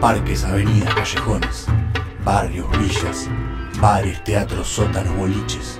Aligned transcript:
parques, 0.00 0.44
avenidas, 0.44 0.94
callejones, 0.94 1.66
barrios, 2.24 2.66
villas, 2.78 3.28
bares, 3.80 4.24
teatros, 4.24 4.66
sótanos, 4.66 5.14
boliches, 5.14 5.78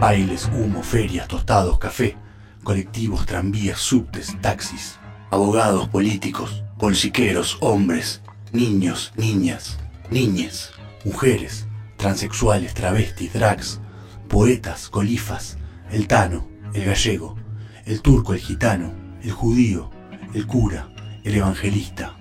bailes, 0.00 0.48
humo, 0.54 0.82
ferias, 0.82 1.28
tostados, 1.28 1.78
café, 1.78 2.16
colectivos, 2.64 3.26
tranvías, 3.26 3.78
subtes, 3.78 4.34
taxis, 4.40 4.98
abogados, 5.30 5.86
políticos, 5.88 6.64
bolsiqueros, 6.78 7.58
hombres, 7.60 8.22
niños, 8.52 9.12
niñas, 9.16 9.78
niñes, 10.10 10.70
mujeres, 11.04 11.66
transexuales, 11.98 12.72
travestis, 12.72 13.34
drags, 13.34 13.80
poetas, 14.28 14.88
colifas, 14.88 15.58
el 15.90 16.08
tano, 16.08 16.48
el 16.72 16.86
gallego, 16.86 17.36
el 17.84 18.00
turco, 18.00 18.32
el 18.32 18.40
gitano, 18.40 18.94
el 19.22 19.30
judío, 19.30 19.90
el 20.32 20.46
cura, 20.46 20.88
el 21.22 21.34
evangelista. 21.34 22.16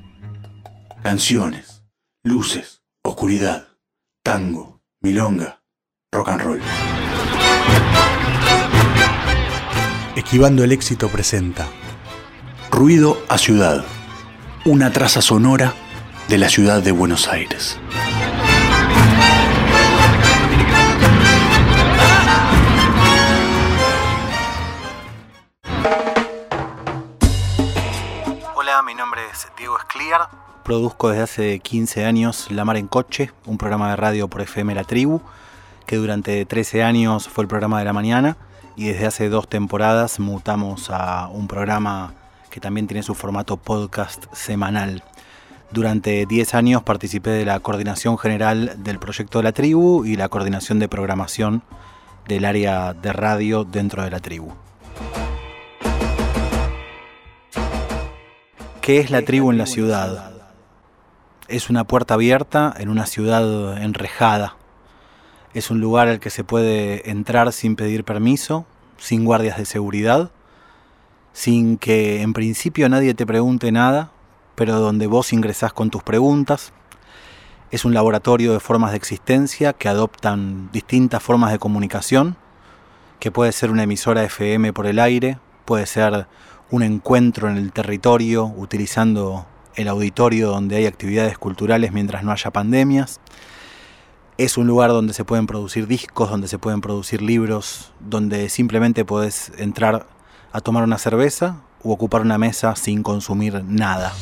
Canciones, 1.03 1.83
luces, 2.23 2.83
oscuridad, 3.03 3.69
tango, 4.23 4.83
milonga, 5.01 5.63
rock 6.11 6.29
and 6.29 6.41
roll. 6.41 6.61
Esquivando 10.15 10.63
el 10.63 10.71
éxito 10.71 11.09
presenta 11.09 11.67
Ruido 12.69 13.17
a 13.29 13.39
Ciudad, 13.39 13.83
una 14.63 14.93
traza 14.93 15.23
sonora 15.23 15.73
de 16.29 16.37
la 16.37 16.49
ciudad 16.49 16.83
de 16.83 16.91
Buenos 16.91 17.27
Aires. 17.27 17.79
Hola, 28.53 28.83
mi 28.83 28.93
nombre 28.93 29.21
es 29.33 29.47
Diego 29.57 29.79
Escliar. 29.79 30.50
Produzco 30.63 31.09
desde 31.09 31.23
hace 31.23 31.59
15 31.59 32.05
años 32.05 32.51
La 32.51 32.65
Mar 32.65 32.77
en 32.77 32.87
Coche, 32.87 33.31
un 33.45 33.57
programa 33.57 33.89
de 33.89 33.95
radio 33.95 34.27
por 34.27 34.41
FM 34.41 34.75
La 34.75 34.83
Tribu, 34.83 35.21
que 35.87 35.95
durante 35.95 36.45
13 36.45 36.83
años 36.83 37.27
fue 37.27 37.43
el 37.43 37.47
programa 37.47 37.79
de 37.79 37.85
la 37.85 37.93
mañana 37.93 38.37
y 38.75 38.85
desde 38.85 39.07
hace 39.07 39.29
dos 39.29 39.47
temporadas 39.47 40.19
mutamos 40.19 40.89
a 40.91 41.27
un 41.27 41.47
programa 41.47 42.13
que 42.51 42.59
también 42.59 42.87
tiene 42.87 43.01
su 43.01 43.15
formato 43.15 43.57
podcast 43.57 44.25
semanal. 44.33 45.03
Durante 45.71 46.25
10 46.25 46.53
años 46.53 46.83
participé 46.83 47.31
de 47.31 47.45
la 47.45 47.59
coordinación 47.59 48.17
general 48.17 48.75
del 48.77 48.99
proyecto 48.99 49.41
la 49.41 49.53
tribu 49.53 50.05
y 50.05 50.15
la 50.15 50.29
coordinación 50.29 50.79
de 50.79 50.87
programación 50.87 51.63
del 52.27 52.45
área 52.45 52.93
de 52.93 53.13
radio 53.13 53.63
dentro 53.63 54.03
de 54.03 54.11
la 54.11 54.19
tribu. 54.19 54.51
¿Qué 58.81 58.99
es 58.99 59.09
la 59.09 59.21
tribu 59.23 59.51
en 59.51 59.57
la 59.57 59.65
ciudad? 59.65 60.40
Es 61.51 61.69
una 61.69 61.83
puerta 61.83 62.13
abierta 62.13 62.73
en 62.77 62.87
una 62.87 63.05
ciudad 63.05 63.77
enrejada. 63.77 64.55
Es 65.53 65.69
un 65.69 65.81
lugar 65.81 66.07
al 66.07 66.21
que 66.21 66.29
se 66.29 66.45
puede 66.45 67.09
entrar 67.09 67.51
sin 67.51 67.75
pedir 67.75 68.05
permiso, 68.05 68.65
sin 68.97 69.25
guardias 69.25 69.57
de 69.57 69.65
seguridad, 69.65 70.31
sin 71.33 71.77
que 71.77 72.21
en 72.21 72.31
principio 72.31 72.87
nadie 72.87 73.13
te 73.15 73.25
pregunte 73.25 73.69
nada, 73.73 74.11
pero 74.55 74.79
donde 74.79 75.07
vos 75.07 75.33
ingresás 75.33 75.73
con 75.73 75.89
tus 75.89 76.03
preguntas. 76.03 76.71
Es 77.69 77.83
un 77.83 77.93
laboratorio 77.93 78.53
de 78.53 78.61
formas 78.61 78.91
de 78.91 78.97
existencia 78.97 79.73
que 79.73 79.89
adoptan 79.89 80.71
distintas 80.71 81.21
formas 81.21 81.51
de 81.51 81.59
comunicación, 81.59 82.37
que 83.19 83.29
puede 83.29 83.51
ser 83.51 83.71
una 83.71 83.83
emisora 83.83 84.23
FM 84.23 84.71
por 84.71 84.87
el 84.87 84.99
aire, 84.99 85.37
puede 85.65 85.85
ser 85.85 86.27
un 86.69 86.81
encuentro 86.81 87.49
en 87.49 87.57
el 87.57 87.73
territorio 87.73 88.45
utilizando 88.45 89.47
el 89.75 89.87
auditorio 89.87 90.49
donde 90.49 90.75
hay 90.75 90.85
actividades 90.85 91.37
culturales 91.37 91.91
mientras 91.91 92.23
no 92.23 92.31
haya 92.31 92.51
pandemias. 92.51 93.19
Es 94.37 94.57
un 94.57 94.67
lugar 94.67 94.89
donde 94.89 95.13
se 95.13 95.25
pueden 95.25 95.47
producir 95.47 95.87
discos, 95.87 96.29
donde 96.29 96.47
se 96.47 96.57
pueden 96.57 96.81
producir 96.81 97.21
libros, 97.21 97.93
donde 97.99 98.49
simplemente 98.49 99.05
podés 99.05 99.51
entrar 99.57 100.07
a 100.51 100.61
tomar 100.61 100.83
una 100.83 100.97
cerveza 100.97 101.57
u 101.83 101.91
ocupar 101.91 102.21
una 102.21 102.37
mesa 102.37 102.75
sin 102.75 103.03
consumir 103.03 103.63
nada. 103.65 104.13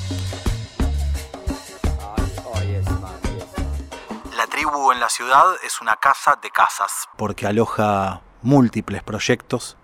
La 4.36 4.48
tribu 4.48 4.92
en 4.92 5.00
la 5.00 5.10
ciudad 5.10 5.46
es 5.66 5.82
una 5.82 5.96
casa 5.96 6.38
de 6.42 6.50
casas, 6.50 7.08
porque 7.18 7.48
aloja 7.48 8.22
múltiples 8.42 9.04
proyectos 9.04 9.78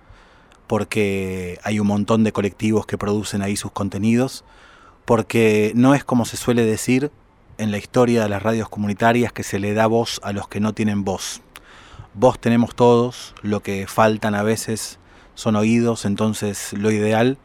porque 0.67 1.59
hay 1.63 1.79
un 1.79 1.87
montón 1.87 2.23
de 2.23 2.31
colectivos 2.31 2.85
que 2.85 2.97
producen 2.97 3.41
ahí 3.41 3.55
sus 3.55 3.71
contenidos, 3.71 4.43
porque 5.05 5.71
no 5.75 5.93
es 5.93 6.03
como 6.03 6.25
se 6.25 6.35
suele 6.35 6.65
decir 6.65 7.11
en 7.57 7.71
la 7.71 7.77
historia 7.77 8.23
de 8.23 8.29
las 8.29 8.43
radios 8.43 8.69
comunitarias 8.69 9.31
que 9.31 9.43
se 9.43 9.59
le 9.59 9.73
da 9.73 9.87
voz 9.87 10.19
a 10.23 10.33
los 10.33 10.47
que 10.47 10.59
no 10.59 10.73
tienen 10.73 11.03
voz. 11.03 11.41
Voz 12.15 12.39
tenemos 12.39 12.75
todos, 12.75 13.35
lo 13.41 13.61
que 13.61 13.87
faltan 13.87 14.35
a 14.35 14.43
veces 14.43 14.99
son 15.35 15.55
oídos, 15.55 16.05
entonces 16.05 16.73
lo 16.73 16.91
ideal 16.91 17.37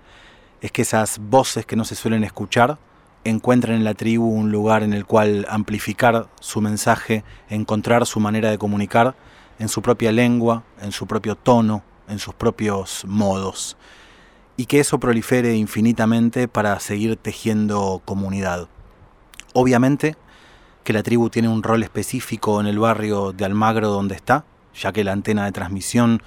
es 0.63 0.73
que 0.73 0.83
esas 0.83 1.19
voces 1.19 1.67
que 1.67 1.77
no 1.77 1.85
se 1.85 1.95
suelen 1.95 2.25
escuchar 2.25 2.79
encuentren 3.25 3.77
en 3.77 3.85
la 3.85 3.95
tribu 3.95 4.27
un 4.27 4.51
lugar 4.51 4.83
en 4.83 4.95
el 4.95 5.05
cual 5.05 5.47
amplificar 5.51 6.29
su 6.41 6.63
mensaje, 6.63 7.25
encontrar 7.51 8.07
su 8.07 8.19
manera 8.21 8.51
de 8.51 8.59
comunicar 8.59 9.15
en 9.59 9.69
su 9.69 9.83
propia 9.83 10.11
lengua, 10.11 10.63
en 10.81 10.93
su 10.93 11.07
propio 11.07 11.37
tono, 11.37 11.83
en 12.09 12.19
sus 12.19 12.35
propios 12.35 13.05
modos 13.07 13.77
y 14.61 14.67
que 14.67 14.79
eso 14.79 15.01
prolifere 15.01 15.57
infinitamente 15.57 16.47
para 16.47 16.79
seguir 16.81 17.17
tejiendo 17.17 18.03
comunidad. 18.05 18.69
Obviamente 19.55 20.17
que 20.85 20.93
la 20.93 21.03
tribu 21.03 21.31
tiene 21.31 21.49
un 21.49 21.63
rol 21.63 21.83
específico 21.83 22.61
en 22.61 22.67
el 22.67 22.79
barrio 22.79 23.33
de 23.33 23.47
Almagro 23.47 23.89
donde 23.89 24.17
está, 24.17 24.45
ya 24.75 24.93
que 24.93 25.03
la 25.03 25.13
antena 25.13 25.47
de 25.47 25.53
transmisión 25.53 26.23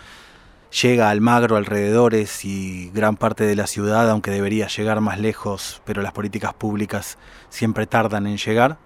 llega 0.81 1.09
a 1.09 1.11
Almagro, 1.11 1.57
alrededores 1.57 2.43
y 2.43 2.89
gran 2.89 3.17
parte 3.17 3.45
de 3.45 3.55
la 3.55 3.67
ciudad, 3.67 4.09
aunque 4.09 4.31
debería 4.31 4.65
llegar 4.65 4.99
más 4.99 5.19
lejos, 5.19 5.83
pero 5.85 6.01
las 6.01 6.13
políticas 6.13 6.55
públicas 6.55 7.19
siempre 7.49 7.85
tardan 7.85 8.25
en 8.25 8.37
llegar. 8.37 8.79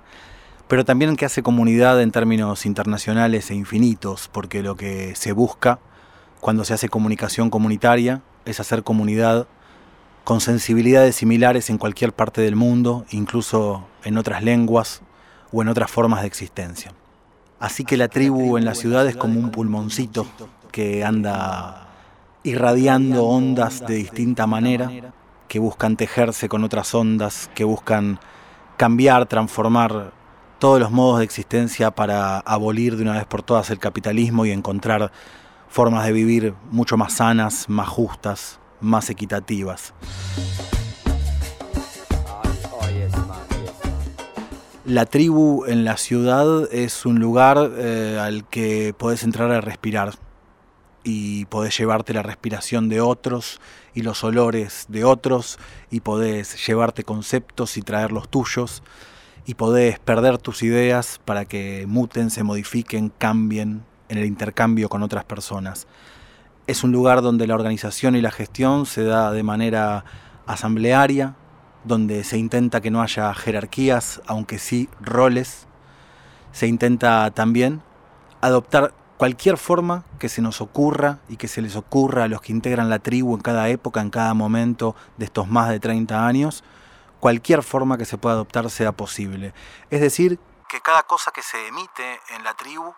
Pero 0.68 0.84
también 0.84 1.16
que 1.16 1.24
hace 1.24 1.42
comunidad 1.42 2.02
en 2.02 2.12
términos 2.12 2.66
internacionales 2.66 3.50
e 3.50 3.56
infinitos, 3.56 4.30
porque 4.30 4.62
lo 4.62 4.76
que 4.76 5.16
se 5.16 5.32
busca 5.32 5.80
cuando 6.42 6.66
se 6.66 6.74
hace 6.74 6.90
comunicación 6.90 7.50
comunitaria, 7.50 8.24
es 8.48 8.60
hacer 8.60 8.84
comunidad 8.84 9.48
con 10.24 10.42
sensibilidades 10.42 11.16
similares 11.16 11.70
en 11.70 11.78
cualquier 11.78 12.14
parte 12.14 12.42
del 12.42 12.56
mundo, 12.56 13.06
incluso 13.12 13.86
en 14.04 14.18
otras 14.18 14.44
lenguas 14.44 15.02
o 15.52 15.62
en 15.62 15.70
otras 15.70 15.92
formas 15.92 16.22
de 16.22 16.28
existencia. 16.28 16.94
Así 17.60 17.86
que 17.86 17.98
la 17.98 18.08
tribu 18.08 18.58
en 18.58 18.66
la 18.66 18.76
ciudad 18.76 19.08
es 19.08 19.16
como 19.16 19.40
un 19.40 19.52
pulmoncito 19.52 20.28
que 20.72 21.04
anda 21.04 21.88
irradiando 22.44 23.26
ondas 23.26 23.86
de 23.86 23.96
distinta 23.96 24.48
manera, 24.48 25.14
que 25.48 25.60
buscan 25.60 25.96
tejerse 25.96 26.50
con 26.50 26.64
otras 26.64 26.94
ondas, 26.94 27.50
que 27.56 27.64
buscan 27.64 28.20
cambiar, 28.78 29.26
transformar 29.26 30.14
todos 30.60 30.80
los 30.80 30.92
modos 30.92 31.20
de 31.20 31.26
existencia 31.26 31.92
para 31.92 32.40
abolir 32.40 32.96
de 32.96 33.04
una 33.04 33.14
vez 33.14 33.26
por 33.26 33.44
todas 33.44 33.70
el 33.70 33.80
capitalismo 33.80 34.46
y 34.46 34.52
encontrar 34.52 35.12
formas 35.68 36.06
de 36.06 36.12
vivir 36.12 36.54
mucho 36.72 36.98
más 36.98 37.14
sanas, 37.14 37.70
más 37.70 37.88
justas, 37.88 38.60
más 38.82 39.10
equitativas. 39.10 39.94
La 44.86 45.06
tribu 45.06 45.66
en 45.66 45.84
la 45.84 45.98
ciudad 45.98 46.74
es 46.74 47.06
un 47.06 47.20
lugar 47.20 47.72
eh, 47.78 48.18
al 48.22 48.48
que 48.48 48.96
podés 48.98 49.24
entrar 49.24 49.52
a 49.52 49.60
respirar 49.60 50.14
y 51.04 51.46
podés 51.46 51.78
llevarte 51.78 52.14
la 52.14 52.24
respiración 52.24 52.88
de 52.88 53.02
otros 53.02 53.60
y 53.94 54.02
los 54.02 54.24
olores 54.24 54.86
de 54.88 55.04
otros 55.04 55.60
y 55.92 56.00
podés 56.00 56.66
llevarte 56.66 57.04
conceptos 57.04 57.76
y 57.76 57.82
traer 57.82 58.14
los 58.14 58.30
tuyos 58.30 58.82
y 59.46 59.56
podés 59.56 60.00
perder 60.00 60.38
tus 60.38 60.64
ideas 60.64 61.20
para 61.26 61.46
que 61.46 61.86
muten, 61.88 62.30
se 62.30 62.44
modifiquen, 62.44 63.10
cambien 63.10 63.84
en 64.10 64.18
el 64.18 64.26
intercambio 64.26 64.90
con 64.90 65.04
otras 65.04 65.24
personas. 65.24 65.88
Es 66.68 66.84
un 66.84 66.92
lugar 66.92 67.22
donde 67.22 67.48
la 67.48 67.56
organización 67.56 68.16
y 68.16 68.22
la 68.22 68.32
gestión 68.32 68.86
se 68.86 69.04
da 69.04 69.32
de 69.32 69.44
manera 69.44 70.04
asamblearia, 70.46 71.36
donde 71.84 72.24
se 72.24 72.38
intenta 72.38 72.82
que 72.82 72.92
no 72.92 73.02
haya 73.02 73.34
jerarquías, 73.34 74.22
aunque 74.28 74.60
sí 74.60 74.90
roles. 75.00 75.68
Se 76.52 76.68
intenta 76.68 77.32
también 77.32 77.82
adoptar 78.42 78.94
cualquier 79.18 79.58
forma 79.58 80.04
que 80.20 80.30
se 80.30 80.42
nos 80.42 80.62
ocurra 80.62 81.20
y 81.28 81.38
que 81.38 81.48
se 81.48 81.62
les 81.62 81.76
ocurra 81.76 82.26
a 82.26 82.28
los 82.28 82.42
que 82.42 82.52
integran 82.52 82.90
la 82.90 83.00
tribu 83.00 83.36
en 83.36 83.42
cada 83.42 83.70
época, 83.70 84.02
en 84.02 84.10
cada 84.10 84.34
momento 84.34 84.96
de 85.18 85.26
estos 85.26 85.48
más 85.48 85.70
de 85.70 85.80
30 85.80 86.28
años, 86.28 86.64
cualquier 87.20 87.64
forma 87.64 87.98
que 87.98 88.06
se 88.06 88.18
pueda 88.18 88.36
adoptar 88.36 88.70
sea 88.70 88.92
posible. 88.92 89.54
Es 89.90 90.02
decir, 90.02 90.40
que 90.70 90.82
cada 90.82 91.04
cosa 91.04 91.32
que 91.32 91.42
se 91.42 91.68
emite 91.68 92.20
en 92.36 92.44
la 92.44 92.54
tribu 92.54 92.94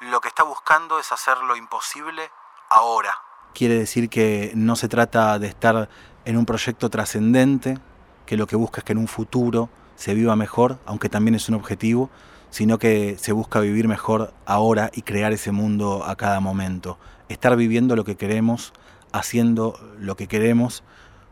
lo 0.00 0.20
que 0.20 0.28
está 0.28 0.42
buscando 0.42 0.98
es 0.98 1.12
hacer 1.12 1.38
lo 1.38 1.56
imposible 1.56 2.30
ahora. 2.68 3.14
Quiere 3.54 3.78
decir 3.78 4.08
que 4.08 4.52
no 4.54 4.76
se 4.76 4.88
trata 4.88 5.38
de 5.38 5.46
estar 5.46 5.88
en 6.24 6.36
un 6.36 6.44
proyecto 6.44 6.90
trascendente, 6.90 7.78
que 8.26 8.36
lo 8.36 8.46
que 8.46 8.56
busca 8.56 8.80
es 8.80 8.84
que 8.84 8.92
en 8.92 8.98
un 8.98 9.08
futuro 9.08 9.70
se 9.94 10.14
viva 10.14 10.36
mejor, 10.36 10.78
aunque 10.84 11.08
también 11.08 11.34
es 11.34 11.48
un 11.48 11.54
objetivo, 11.54 12.10
sino 12.50 12.78
que 12.78 13.16
se 13.18 13.32
busca 13.32 13.60
vivir 13.60 13.88
mejor 13.88 14.34
ahora 14.44 14.90
y 14.92 15.02
crear 15.02 15.32
ese 15.32 15.52
mundo 15.52 16.04
a 16.04 16.16
cada 16.16 16.40
momento. 16.40 16.98
Estar 17.28 17.56
viviendo 17.56 17.96
lo 17.96 18.04
que 18.04 18.16
queremos, 18.16 18.72
haciendo 19.12 19.78
lo 19.98 20.16
que 20.16 20.28
queremos, 20.28 20.84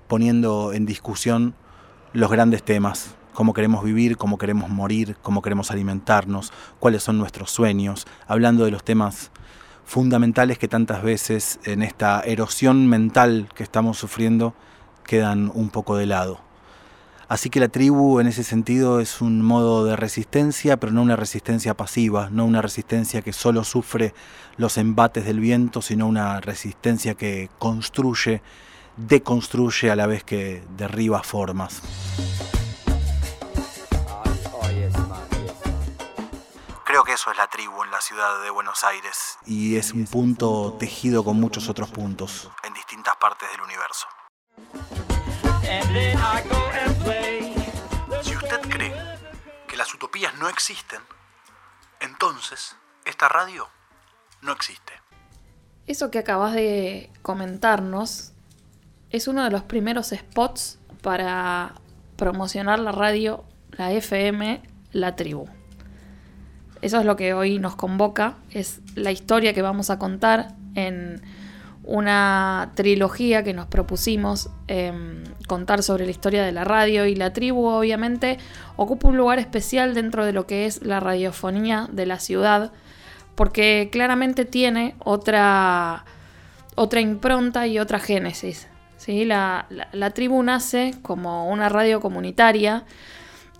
poniendo 0.08 0.72
en 0.72 0.86
discusión 0.86 1.54
los 2.12 2.30
grandes 2.30 2.62
temas, 2.62 3.16
cómo 3.34 3.52
queremos 3.52 3.84
vivir, 3.84 4.16
cómo 4.16 4.38
queremos 4.38 4.70
morir, 4.70 5.16
cómo 5.20 5.42
queremos 5.42 5.70
alimentarnos, 5.70 6.52
cuáles 6.78 7.02
son 7.02 7.18
nuestros 7.18 7.50
sueños, 7.50 8.06
hablando 8.26 8.64
de 8.64 8.70
los 8.70 8.82
temas 8.82 9.30
fundamentales 9.84 10.58
que 10.58 10.68
tantas 10.68 11.02
veces 11.02 11.58
en 11.64 11.82
esta 11.82 12.22
erosión 12.22 12.88
mental 12.88 13.48
que 13.54 13.62
estamos 13.62 13.98
sufriendo 13.98 14.54
quedan 15.04 15.50
un 15.54 15.68
poco 15.68 15.96
de 15.96 16.06
lado. 16.06 16.40
Así 17.28 17.48
que 17.50 17.60
la 17.60 17.68
tribu 17.68 18.20
en 18.20 18.26
ese 18.26 18.44
sentido 18.44 19.00
es 19.00 19.20
un 19.20 19.42
modo 19.42 19.84
de 19.84 19.96
resistencia, 19.96 20.78
pero 20.78 20.92
no 20.92 21.02
una 21.02 21.16
resistencia 21.16 21.74
pasiva, 21.74 22.28
no 22.30 22.44
una 22.44 22.60
resistencia 22.62 23.22
que 23.22 23.32
solo 23.32 23.64
sufre 23.64 24.14
los 24.56 24.76
embates 24.76 25.24
del 25.24 25.40
viento, 25.40 25.80
sino 25.80 26.06
una 26.06 26.40
resistencia 26.40 27.14
que 27.14 27.48
construye, 27.58 28.42
deconstruye 28.96 29.90
a 29.90 29.96
la 29.96 30.06
vez 30.06 30.22
que 30.22 30.62
derriba 30.76 31.22
formas. 31.22 31.82
Eso 37.14 37.30
es 37.30 37.36
la 37.36 37.46
tribu 37.46 37.84
en 37.84 37.92
la 37.92 38.00
ciudad 38.00 38.42
de 38.42 38.50
Buenos 38.50 38.82
Aires. 38.82 39.38
Y 39.46 39.76
es 39.76 39.92
un 39.92 40.04
punto 40.04 40.76
tejido 40.80 41.22
con 41.22 41.38
muchos 41.38 41.68
otros 41.68 41.88
puntos 41.90 42.50
en 42.64 42.74
distintas 42.74 43.14
partes 43.16 43.48
del 43.52 43.60
universo. 43.60 44.08
Si 48.22 48.34
usted 48.34 48.60
cree 48.68 48.92
que 49.68 49.76
las 49.76 49.94
utopías 49.94 50.34
no 50.38 50.48
existen, 50.48 51.00
entonces 52.00 52.76
esta 53.04 53.28
radio 53.28 53.68
no 54.42 54.50
existe. 54.50 54.92
Eso 55.86 56.10
que 56.10 56.18
acabas 56.18 56.52
de 56.52 57.12
comentarnos 57.22 58.32
es 59.10 59.28
uno 59.28 59.44
de 59.44 59.50
los 59.50 59.62
primeros 59.62 60.08
spots 60.08 60.80
para 61.00 61.74
promocionar 62.16 62.80
la 62.80 62.90
radio, 62.90 63.44
la 63.70 63.92
FM, 63.92 64.62
la 64.90 65.14
tribu. 65.14 65.48
Eso 66.84 67.00
es 67.00 67.06
lo 67.06 67.16
que 67.16 67.32
hoy 67.32 67.58
nos 67.58 67.76
convoca, 67.76 68.34
es 68.50 68.82
la 68.94 69.10
historia 69.10 69.54
que 69.54 69.62
vamos 69.62 69.88
a 69.88 69.98
contar 69.98 70.48
en 70.74 71.22
una 71.82 72.72
trilogía 72.74 73.42
que 73.42 73.54
nos 73.54 73.64
propusimos 73.68 74.50
em, 74.68 75.24
contar 75.48 75.82
sobre 75.82 76.04
la 76.04 76.10
historia 76.10 76.44
de 76.44 76.52
la 76.52 76.62
radio 76.62 77.06
y 77.06 77.14
la 77.14 77.32
tribu 77.32 77.64
obviamente 77.68 78.36
ocupa 78.76 79.08
un 79.08 79.16
lugar 79.16 79.38
especial 79.38 79.94
dentro 79.94 80.26
de 80.26 80.34
lo 80.34 80.46
que 80.46 80.66
es 80.66 80.82
la 80.82 81.00
radiofonía 81.00 81.88
de 81.90 82.04
la 82.04 82.18
ciudad 82.18 82.70
porque 83.34 83.88
claramente 83.90 84.44
tiene 84.44 84.94
otra, 84.98 86.04
otra 86.74 87.00
impronta 87.00 87.66
y 87.66 87.78
otra 87.78 87.98
génesis. 87.98 88.68
¿sí? 88.98 89.24
La, 89.24 89.68
la 89.70 90.10
tribu 90.10 90.42
nace 90.42 90.94
como 91.00 91.48
una 91.48 91.70
radio 91.70 92.02
comunitaria 92.02 92.84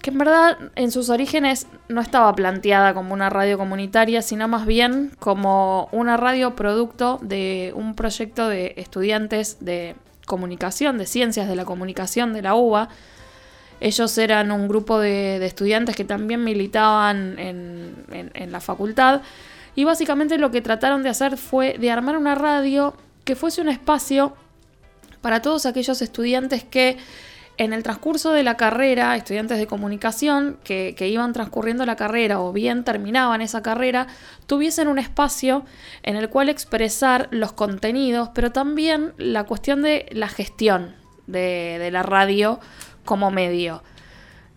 que 0.05 0.11
en 0.11 0.19
verdad 0.19 0.59
en 0.75 0.91
sus 0.91 1.09
orígenes 1.09 1.67
no 1.89 2.03
estaba 2.03 2.31
planteada 2.35 2.93
como 2.93 3.15
una 3.15 3.31
radio 3.31 3.57
comunitaria, 3.57 4.21
sino 4.21 4.47
más 4.49 4.67
bien 4.67 5.13
como 5.19 5.89
una 5.93 6.19
radio 6.19 6.55
producto 6.55 7.19
de 7.23 7.73
un 7.75 7.95
proyecto 7.95 8.47
de 8.47 8.75
estudiantes 8.77 9.65
de 9.65 9.97
comunicación, 10.27 10.99
de 10.99 11.07
ciencias 11.07 11.49
de 11.49 11.57
la 11.57 11.65
comunicación 11.65 12.35
de 12.35 12.43
la 12.43 12.55
UBA. 12.55 12.91
Ellos 13.81 14.19
eran 14.19 14.53
un 14.53 14.69
grupo 14.69 14.99
de, 14.99 15.43
estudiantes 15.43 15.97
que 15.97 16.05
también 16.05 16.45
militaban 16.45 17.39
en 17.39 18.53
la 18.53 18.61
facultad 18.61 19.23
y 19.75 19.85
básicamente 19.85 20.37
lo 20.37 20.51
que 20.51 20.61
trataron 20.61 21.03
de 21.03 21.09
hacer 21.09 21.39
fue 21.39 21.79
de 21.79 21.91
armar 21.91 22.19
una 22.19 22.35
radio 22.35 22.93
que 23.25 23.37
fuese 23.37 23.63
un 23.63 23.71
espacio 23.71 24.37
para 25.23 25.41
todos 25.41 25.65
aquellos 25.65 26.03
estudiantes 26.03 26.63
que 26.63 26.99
en 27.57 27.73
el 27.73 27.83
transcurso 27.83 28.33
de 28.33 28.43
la 28.43 28.57
carrera, 28.57 29.15
estudiantes 29.17 29.59
de 29.59 29.67
comunicación 29.67 30.59
que, 30.65 30.95
iban 31.01 31.33
transcurriendo 31.33 31.87
la 31.87 31.97
carrera 31.97 32.41
o 32.41 32.53
bien 32.53 32.85
terminaban 32.85 33.43
esa 33.43 33.63
carrera, 33.63 34.09
tuviesen 34.47 34.89
un 34.89 34.99
espacio 34.99 35.65
en 36.03 36.17
el 36.17 36.29
cual 36.29 36.49
expresar 36.49 37.29
los 37.31 37.53
contenidos, 37.53 38.31
pero 38.35 38.51
también 38.51 39.13
la 39.19 39.45
cuestión 39.45 39.83
de 39.83 40.07
la 40.13 40.29
gestión 40.29 40.97
de, 41.27 41.89
la 41.93 42.03
radio 42.03 42.59
como 43.05 43.31
medio. 43.31 43.83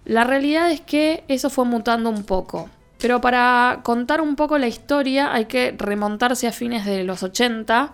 La 0.05 0.23
realidad 0.23 0.71
es 0.71 0.81
que 0.81 1.23
eso 1.27 1.49
fue 1.49 1.65
mutando 1.65 2.09
un 2.09 2.23
poco. 2.23 2.69
Pero 2.97 3.21
para 3.21 3.81
contar 3.83 4.21
un 4.21 4.35
poco 4.35 4.57
la 4.57 4.67
historia 4.67 5.31
hay 5.31 5.45
que 5.45 5.75
remontarse 5.77 6.47
a 6.47 6.51
fines 6.51 6.85
de 6.85 7.03
los 7.03 7.21
80. 7.21 7.93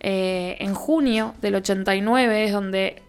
Eh, 0.00 0.56
en 0.58 0.74
junio 0.74 1.34
del 1.40 1.54
89 1.54 2.44
es 2.44 2.52
donde 2.52 3.03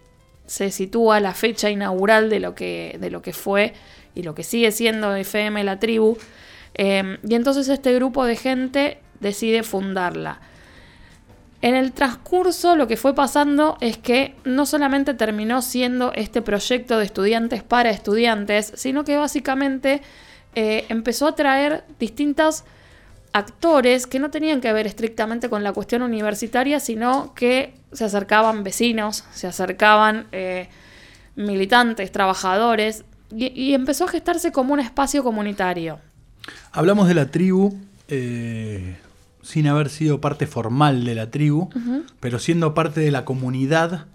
se 0.45 0.71
sitúa 0.71 1.19
la 1.19 1.33
fecha 1.33 1.69
inaugural 1.69 2.29
de 2.29 2.39
lo 2.39 2.55
que, 2.55 2.97
de 2.99 3.09
lo 3.09 3.21
que 3.21 3.33
fue 3.33 3.73
y 4.13 4.23
lo 4.23 4.35
que 4.35 4.43
sigue 4.43 4.71
siendo 4.71 5.15
FM 5.15 5.63
La 5.63 5.79
Tribu. 5.79 6.17
Em, 6.73 7.17
y 7.27 7.35
entonces 7.35 7.67
este 7.69 7.93
grupo 7.93 8.25
de 8.25 8.35
gente 8.35 8.99
decide 9.19 9.63
fundarla. 9.63 10.39
En 11.61 11.73
el 11.73 11.93
transcurso 11.93 12.75
lo 12.75 12.87
que 12.87 12.97
fue 12.97 13.15
pasando 13.15 13.77
es 13.81 13.97
que 13.97 14.35
no 14.43 14.65
solamente 14.65 15.13
terminó 15.13 15.61
siendo 15.61 16.11
este 16.13 16.41
proyecto 16.41 16.99
de 16.99 17.05
estudiantes 17.05 17.63
para 17.63 17.89
estudiantes, 17.89 18.73
sino 18.75 19.03
que 19.03 19.17
básicamente 19.17 20.01
eh, 20.53 20.85
empezó 20.89 21.27
a 21.27 21.35
traer 21.35 21.83
distintas 21.97 22.65
actores 23.35 24.07
que 24.07 24.17
no 24.17 24.31
tenían 24.31 24.61
que 24.61 24.71
ver 24.71 24.87
estrictamente 24.87 25.49
con 25.49 25.61
la 25.61 25.73
cuestión 25.73 26.01
universitaria, 26.03 26.79
sino 26.79 27.33
que 27.35 27.73
se 27.91 28.05
acercaban 28.05 28.63
vecinos, 28.63 29.25
se 29.33 29.45
acercaban 29.45 30.27
eh, 30.31 30.69
militantes, 31.35 32.13
trabajadores, 32.13 33.03
y, 33.35 33.73
empezó 33.73 34.05
a 34.05 34.07
gestarse 34.07 34.53
como 34.53 34.73
un 34.73 34.79
espacio 34.79 35.21
comunitario. 35.21 35.99
Hablamos 36.71 37.09
de 37.09 37.13
la 37.13 37.29
tribu 37.29 37.77
eh, 38.07 38.95
sin 39.41 39.67
haber 39.67 39.89
sido 39.89 40.21
parte 40.21 40.47
formal 40.47 41.03
de 41.03 41.15
la 41.15 41.29
tribu, 41.29 41.69
pero 42.21 42.39
siendo 42.39 42.73
parte 42.73 43.01
de 43.01 43.11
la 43.11 43.25
comunidad 43.25 44.05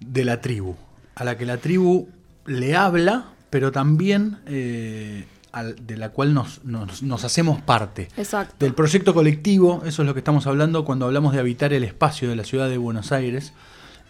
de 0.00 0.24
la 0.24 0.40
tribu, 0.40 0.74
a 1.14 1.22
la 1.22 1.38
que 1.38 1.46
la 1.46 1.58
tribu 1.58 2.08
le 2.46 2.74
habla, 2.74 3.26
pero 3.50 3.70
también 3.70 4.38
eh, 4.46 5.26
de 5.52 5.96
la 5.96 6.10
cual 6.10 6.34
nos, 6.34 7.24
hacemos 7.24 7.60
parte. 7.60 8.08
Exacto. 8.16 8.54
Del 8.58 8.74
proyecto 8.74 9.14
colectivo, 9.14 9.82
eso 9.84 10.02
es 10.02 10.06
lo 10.06 10.14
que 10.14 10.20
estamos 10.20 10.46
hablando 10.46 10.84
cuando 10.84 11.06
hablamos 11.06 11.32
de 11.32 11.40
habitar 11.40 11.72
el 11.72 11.84
espacio 11.84 12.28
de 12.28 12.36
la 12.36 12.44
ciudad 12.44 12.68
de 12.68 12.78
Buenos 12.78 13.12
Aires, 13.12 13.52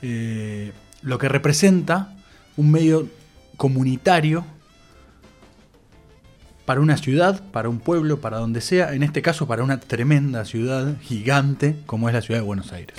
eh, 0.02 0.73
lo 1.02 1.18
que 1.18 1.28
representa 1.28 2.14
un 2.56 2.70
medio 2.70 3.09
comunitario 3.56 4.44
para 6.66 6.80
una 6.80 6.97
ciudad, 6.97 7.42
para 7.50 7.68
un 7.68 7.80
pueblo, 7.80 8.20
para 8.20 8.38
donde 8.38 8.61
sea, 8.61 8.94
en 8.94 9.02
este 9.02 9.23
caso 9.23 9.49
para 9.49 9.64
una 9.64 9.80
tremenda 9.80 10.44
ciudad 10.44 10.94
gigante 11.00 11.76
como 11.87 12.09
es 12.09 12.14
la 12.14 12.23
ciudad 12.23 12.40
de 12.40 12.47
Buenos 12.47 12.73
Aires. 12.73 12.97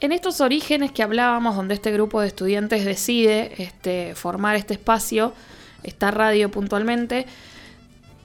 En 0.00 0.12
estos 0.12 0.40
orígenes 0.40 0.92
que 0.92 1.02
hablábamos, 1.02 1.56
donde 1.56 1.74
este 1.74 1.92
grupo 1.92 2.22
de 2.22 2.28
estudiantes 2.28 2.86
decide 2.86 3.62
este, 3.62 4.14
formar 4.14 4.56
este 4.56 4.74
espacio, 4.74 5.34
esta 5.82 6.10
radio 6.10 6.50
puntualmente, 6.50 7.26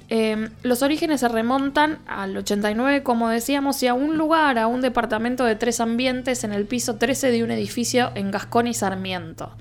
Em, 0.08 0.52
los 0.62 0.84
orígenes 0.84 1.22
se 1.22 1.28
remontan 1.28 1.98
al 2.06 2.38
89, 2.38 3.02
como 3.02 3.30
decíamos, 3.30 3.82
y 3.82 3.88
a 3.88 3.96
un 3.96 4.18
lugar, 4.18 4.60
a 4.60 4.68
un 4.68 4.82
departamento 4.82 5.46
de 5.46 5.56
tres 5.56 5.80
ambientes 5.80 6.44
en 6.44 6.54
el 6.54 6.66
piso 6.66 6.98
13 6.98 7.32
de 7.32 7.44
un 7.44 7.50
edificio 7.50 8.12
en 8.14 8.30
Gascón 8.30 8.68
y 8.68 8.76
Sarmiento. 8.76 9.52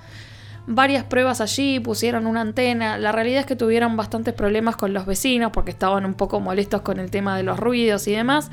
Varias 0.67 1.05
pruebas 1.05 1.41
allí, 1.41 1.81
pusieron 1.81 2.27
una 2.27 2.43
antena. 2.43 2.99
La 2.99 3.13
realidad 3.13 3.41
es 3.41 3.47
que 3.47 3.57
tuvieron 3.57 3.97
bastantes 3.97 4.35
problemas 4.35 4.77
con 4.77 4.93
los 4.93 5.07
vecinos 5.07 5.51
porque 5.53 5.71
estaban 5.71 6.05
un 6.05 6.15
poco 6.15 6.41
molestos 6.41 6.83
con 6.83 6.99
el 6.99 7.11
tema 7.11 7.37
de 7.37 7.43
los 7.43 7.59
ruidos 7.59 8.07
y 8.07 8.13
demás. 8.13 8.51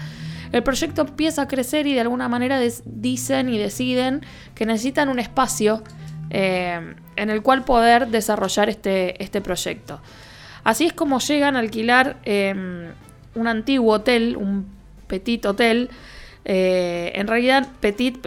El 0.52 0.64
proyecto 0.64 1.02
empieza 1.04 1.44
a 1.44 1.48
crecer 1.48 1.88
y 1.88 1.94
de 1.94 2.02
alguna 2.02 2.28
manera 2.28 2.60
dicen 2.86 3.50
y 3.50 3.58
deciden 3.58 4.22
que 4.56 4.66
necesitan 4.66 5.08
un 5.08 5.20
espacio 5.20 5.84
em, 6.32 6.96
en 7.18 7.30
el 7.30 7.42
cual 7.42 7.64
poder 7.66 8.08
desarrollar 8.08 8.70
este, 8.70 9.22
este 9.22 9.42
proyecto. 9.42 10.00
Así 10.64 10.86
es 10.86 10.94
como 10.94 11.20
llegan 11.20 11.56
a 11.56 11.60
alquilar 11.60 12.18
em, 12.24 12.88
un 13.36 13.48
antiguo 13.48 13.94
hotel, 13.94 14.38
un 14.38 14.66
petit 15.08 15.46
hotel. 15.46 15.90
Eh, 16.44 17.12
en 17.16 17.28
realidad, 17.28 17.68
petit, 17.80 18.18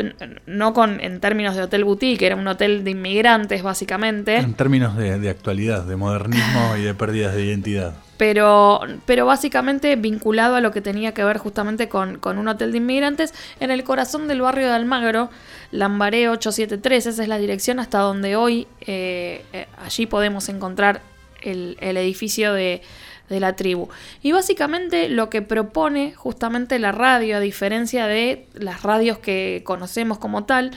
no 0.47 0.73
con, 0.73 1.01
en 1.01 1.21
términos 1.21 1.57
de 1.57 1.63
hotel 1.63 1.85
boutique, 1.85 2.23
era 2.23 2.37
un 2.37 2.47
hotel 2.47 2.85
de 2.85 2.93
inmigrantes, 2.93 3.63
básicamente. 3.63 4.37
En 4.37 4.55
términos 4.55 4.97
de, 4.97 5.29
actualidad, 5.29 5.85
de 5.85 5.97
modernismo 5.97 6.77
y 6.79 6.83
de 6.83 6.95
pérdidas 6.95 7.35
de 7.35 7.45
identidad. 7.45 7.95
Pero, 8.17 8.81
pero 9.07 9.27
básicamente 9.27 9.97
vinculado 9.97 10.55
a 10.55 10.61
lo 10.61 10.71
que 10.71 10.81
tenía 10.81 11.13
que 11.13 11.25
ver 11.25 11.39
justamente 11.39 11.89
con, 11.89 12.21
un 12.25 12.49
hotel 12.49 12.71
de 12.71 12.79
inmigrantes 12.79 13.35
en 13.59 13.73
el 13.73 13.83
corazón 13.83 14.29
del 14.29 14.41
barrio 14.41 14.69
de 14.69 14.75
Almagro, 14.75 15.31
Lambaré 15.73 16.29
873, 16.29 17.07
esa 17.07 17.23
es 17.23 17.29
la 17.29 17.39
dirección 17.39 17.81
hasta 17.81 17.99
donde 17.99 18.37
hoy 18.37 18.69
eh, 18.83 19.45
eh, 19.53 19.67
allí 19.85 20.07
podemos 20.07 20.49
encontrar 20.49 21.01
el, 21.43 21.77
edificio 21.81 22.53
de, 22.53 22.83
la 23.29 23.57
tribu. 23.57 23.89
Y 24.23 24.33
básicamente 24.33 25.09
lo 25.09 25.31
que 25.31 25.43
propone 25.43 26.15
justamente 26.15 26.79
la 26.79 26.93
radio, 26.93 27.37
a 27.37 27.41
diferencia 27.41 28.07
de 28.07 28.47
las 28.55 28.83
radios 28.83 29.19
que 29.19 29.63
conocemos 29.65 30.19
como 30.19 30.45
tal, 30.45 30.71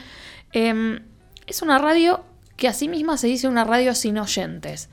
em, 0.53 1.01
es 1.45 1.61
una 1.61 1.77
radio 1.77 2.23
que 2.55 2.67
a 2.67 2.73
sí 2.73 2.87
misma 2.87 3.17
se 3.17 3.27
dice 3.27 3.47
una 3.47 3.63
radio 3.63 3.93
sin 3.93 4.17
oyentes. 4.17 4.89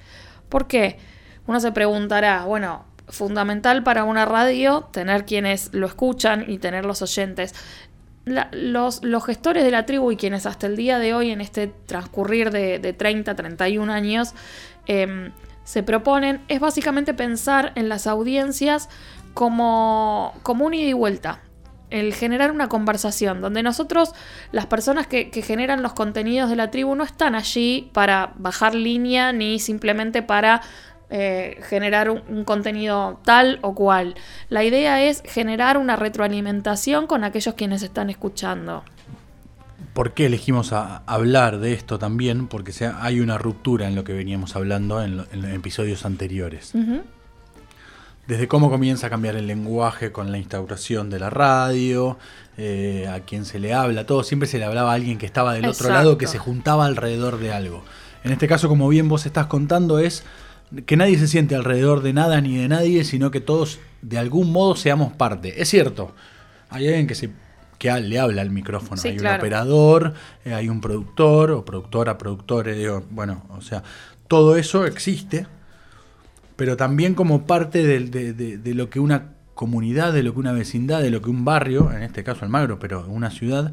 ¿Por 0.48 0.66
qué? 0.66 0.98
Uno 1.46 1.60
se 1.60 1.72
preguntará, 1.72 2.44
bueno, 2.44 2.84
fundamental 3.08 3.82
para 3.82 4.04
una 4.04 4.24
radio 4.24 4.88
tener 4.92 5.24
quienes 5.24 5.72
lo 5.74 5.86
escuchan 5.86 6.44
y 6.48 6.58
tener 6.58 6.84
los 6.84 7.02
oyentes. 7.02 7.54
los, 8.26 9.04
los, 9.04 9.24
gestores 9.26 9.64
de 9.64 9.70
la 9.70 9.84
tribu 9.84 10.10
y 10.10 10.16
quienes 10.16 10.46
hasta 10.46 10.66
el 10.66 10.76
día 10.76 10.98
de 10.98 11.12
hoy, 11.12 11.30
en 11.30 11.42
este 11.42 11.66
transcurrir 11.66 12.50
de, 12.50 12.78
de 12.78 12.94
30, 12.94 13.34
31 13.34 13.92
años, 13.92 14.32
em, 14.86 15.32
se 15.64 15.82
proponen 15.82 16.42
es 16.48 16.60
básicamente 16.60 17.14
pensar 17.14 17.72
en 17.74 17.88
las 17.88 18.06
audiencias 18.06 18.88
como, 19.32 20.32
como 20.42 20.66
un 20.66 20.74
ida 20.74 20.88
y 20.88 20.92
vuelta. 20.92 21.40
El 21.90 22.14
generar 22.14 22.50
una 22.50 22.68
conversación 22.68 23.40
donde 23.40 23.62
nosotros, 23.62 24.12
las 24.52 24.66
personas 24.66 25.06
que, 25.06 25.30
generan 25.42 25.82
los 25.82 25.92
contenidos 25.92 26.50
de 26.50 26.56
la 26.56 26.70
tribu, 26.70 26.94
no 26.94 27.04
están 27.04 27.34
allí 27.34 27.90
para 27.92 28.32
bajar 28.36 28.74
línea 28.74 29.32
ni 29.32 29.58
simplemente 29.58 30.22
para 30.22 30.62
eh, 31.10 31.60
generar 31.68 32.10
un, 32.10 32.44
contenido 32.44 33.20
tal 33.24 33.58
o 33.62 33.74
cual. 33.74 34.14
La 34.48 34.64
idea 34.64 35.02
es 35.02 35.22
generar 35.24 35.76
una 35.76 35.96
retroalimentación 35.96 37.06
con 37.06 37.22
aquellos 37.22 37.54
quienes 37.54 37.82
están 37.82 38.10
escuchando. 38.10 38.82
¿Por 39.94 40.12
qué 40.12 40.26
elegimos 40.26 40.72
hablar 40.72 41.60
de 41.60 41.72
esto 41.72 42.00
también? 42.00 42.48
Porque 42.48 42.72
hay 43.00 43.20
una 43.20 43.38
ruptura 43.38 43.86
en 43.86 43.94
lo 43.94 44.02
que 44.02 44.12
veníamos 44.12 44.56
hablando 44.56 45.00
en, 45.00 45.16
los 45.16 45.28
episodios 45.52 46.04
anteriores. 46.04 46.72
Desde 48.26 48.48
cómo 48.48 48.70
comienza 48.70 49.06
a 49.06 49.10
cambiar 49.10 49.36
el 49.36 49.46
lenguaje 49.46 50.10
con 50.10 50.32
la 50.32 50.38
instauración 50.38 51.10
de 51.10 51.20
la 51.20 51.30
radio, 51.30 52.18
eh, 52.58 53.08
a 53.08 53.20
quien 53.20 53.44
se 53.44 53.60
le 53.60 53.72
habla, 53.72 54.04
todo, 54.04 54.24
siempre 54.24 54.48
se 54.48 54.58
le 54.58 54.64
hablaba 54.64 54.90
a 54.90 54.94
alguien 54.94 55.16
que 55.16 55.26
estaba 55.26 55.54
del 55.54 55.66
otro 55.66 55.88
lado, 55.90 56.18
que 56.18 56.26
se 56.26 56.38
juntaba 56.38 56.86
alrededor 56.86 57.38
de 57.38 57.52
algo. 57.52 57.84
En 58.24 58.32
este 58.32 58.48
caso, 58.48 58.68
como 58.68 58.88
bien 58.88 59.08
vos 59.08 59.26
estás 59.26 59.46
contando, 59.46 60.00
es 60.00 60.24
que 60.86 60.96
nadie 60.96 61.18
se 61.18 61.28
siente 61.28 61.54
alrededor 61.54 62.02
de 62.02 62.14
nada 62.14 62.40
ni 62.40 62.56
de 62.56 62.66
nadie, 62.66 63.04
sino 63.04 63.30
que 63.30 63.40
todos 63.40 63.78
de 64.02 64.18
algún 64.18 64.50
modo 64.50 64.74
seamos 64.74 65.12
parte. 65.12 65.62
Es 65.62 65.68
cierto, 65.68 66.14
hay 66.68 66.88
alguien 66.88 67.06
que 67.06 67.14
se 67.14 67.30
que 67.84 68.00
le 68.00 68.18
habla 68.18 68.40
al 68.40 68.50
micrófono, 68.50 68.98
hay 69.04 69.18
un 69.18 69.26
operador, 69.26 70.14
eh, 70.46 70.54
hay 70.54 70.70
un 70.70 70.80
productor 70.80 71.50
o 71.50 71.66
productora, 71.66 72.16
productores, 72.16 72.78
digo, 72.78 73.04
bueno, 73.10 73.42
o 73.50 73.60
sea, 73.60 73.82
todo 74.26 74.56
eso 74.56 74.86
existe, 74.86 75.46
pero 76.56 76.78
también 76.78 77.14
como 77.14 77.46
parte 77.46 77.82
de, 77.84 78.32
de, 78.32 78.74
lo 78.74 78.88
que 78.88 79.00
una 79.00 79.34
comunidad, 79.52 80.14
de 80.14 80.22
lo 80.22 80.32
que 80.32 80.40
una 80.40 80.52
vecindad, 80.52 81.02
de 81.02 81.10
lo 81.10 81.20
que 81.20 81.28
un 81.28 81.44
barrio, 81.44 81.92
en 81.92 82.02
este 82.02 82.24
caso 82.24 82.46
Almagro, 82.46 82.78
pero 82.78 83.04
una 83.06 83.30
ciudad, 83.30 83.72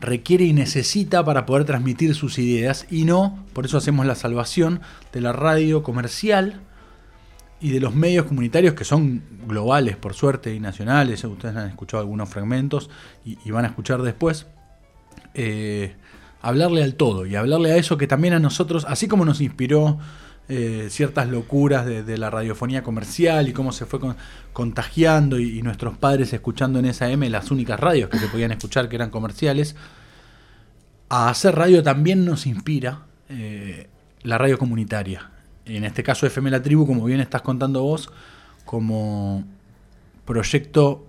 requiere 0.00 0.44
y 0.44 0.52
necesita 0.52 1.24
para 1.24 1.44
poder 1.44 1.64
transmitir 1.64 2.14
sus 2.14 2.38
ideas. 2.38 2.86
Y 2.92 3.06
no, 3.06 3.44
por 3.54 3.66
eso 3.66 3.76
hacemos 3.76 4.06
la 4.06 4.14
salvación 4.14 4.82
de 5.12 5.20
la 5.20 5.32
radio 5.32 5.82
comercial 5.82 6.60
y 7.60 7.70
de 7.70 7.80
los 7.80 7.94
medios 7.94 8.26
comunitarios 8.26 8.74
que 8.74 8.84
son 8.84 9.22
globales 9.46 9.96
por 9.96 10.14
suerte 10.14 10.54
y 10.54 10.60
nacionales, 10.60 11.24
ustedes 11.24 11.56
han 11.56 11.68
escuchado 11.68 12.00
algunos 12.00 12.28
fragmentos 12.28 12.90
y, 13.24 13.50
van 13.50 13.64
a 13.64 13.68
escuchar 13.68 14.02
después, 14.02 14.46
eh, 15.34 15.96
hablarle 16.40 16.82
al 16.84 16.94
todo 16.94 17.26
y 17.26 17.34
hablarle 17.34 17.72
a 17.72 17.76
eso 17.76 17.98
que 17.98 18.06
también 18.06 18.34
a 18.34 18.38
nosotros, 18.38 18.86
así 18.88 19.08
como 19.08 19.24
nos 19.24 19.40
inspiró 19.40 19.98
eh, 20.50 20.86
ciertas 20.90 21.28
locuras 21.28 21.84
de, 21.84 22.16
la 22.16 22.30
radiofonía 22.30 22.82
comercial 22.82 23.48
y 23.48 23.52
cómo 23.52 23.70
se 23.70 23.84
fue 23.84 24.00
contagiando 24.54 25.38
y, 25.38 25.60
nuestros 25.60 25.98
padres 25.98 26.32
escuchando 26.32 26.78
en 26.78 26.86
esa 26.86 27.10
M 27.10 27.28
las 27.28 27.50
únicas 27.50 27.78
radios 27.78 28.08
que 28.08 28.18
se 28.18 28.28
podían 28.28 28.52
escuchar 28.52 28.88
que 28.88 28.96
eran 28.96 29.10
comerciales, 29.10 29.76
a 31.10 31.28
hacer 31.28 31.54
radio 31.54 31.82
también 31.82 32.24
nos 32.24 32.46
inspira 32.46 33.02
eh, 33.28 33.88
la 34.22 34.38
radio 34.38 34.58
comunitaria. 34.58 35.30
En 35.68 35.84
este 35.84 36.02
caso 36.02 36.26
FM 36.26 36.50
La 36.50 36.62
Tribu, 36.62 36.86
como 36.86 37.04
bien 37.04 37.20
estás 37.20 37.42
contando 37.42 37.82
vos, 37.82 38.10
como 38.64 39.44
proyecto, 40.24 41.06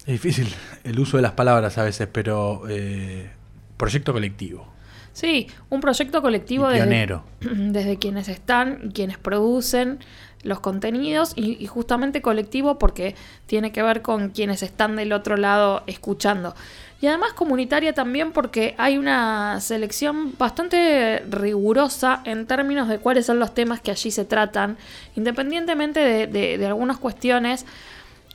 es 0.00 0.06
difícil 0.06 0.48
el 0.84 0.98
uso 0.98 1.16
de 1.16 1.22
las 1.22 1.32
palabras 1.32 1.76
a 1.78 1.82
veces, 1.82 2.08
pero 2.10 2.62
eh, 2.68 3.30
proyecto 3.76 4.12
colectivo. 4.12 4.66
Sí, 5.12 5.48
un 5.68 5.80
proyecto 5.80 6.22
colectivo 6.22 6.68
desde, 6.68 7.20
desde, 7.40 7.98
quienes 7.98 8.28
están 8.28 8.80
y 8.84 8.92
quienes 8.92 9.18
producen 9.18 9.98
los 10.42 10.60
contenidos 10.60 11.32
y, 11.36 11.66
justamente 11.66 12.22
colectivo 12.22 12.78
porque 12.78 13.14
tiene 13.46 13.72
que 13.72 13.82
ver 13.82 14.02
con 14.02 14.30
quienes 14.30 14.62
están 14.62 14.96
del 14.96 15.12
otro 15.12 15.36
lado 15.36 15.82
escuchando. 15.86 16.54
Y 17.00 17.06
además 17.06 17.32
comunitaria 17.32 17.92
también 17.92 18.32
porque 18.32 18.74
hay 18.76 18.98
una 18.98 19.60
selección 19.60 20.34
bastante 20.36 21.20
rigurosa 21.30 22.22
en 22.24 22.46
términos 22.46 22.88
de 22.88 22.98
cuáles 22.98 23.26
son 23.26 23.38
los 23.38 23.54
temas 23.54 23.80
que 23.80 23.90
allí 23.90 24.10
se 24.10 24.24
tratan, 24.24 24.76
independientemente 25.14 26.26
de 26.26 26.66
algunas 26.66 26.98
cuestiones. 26.98 27.66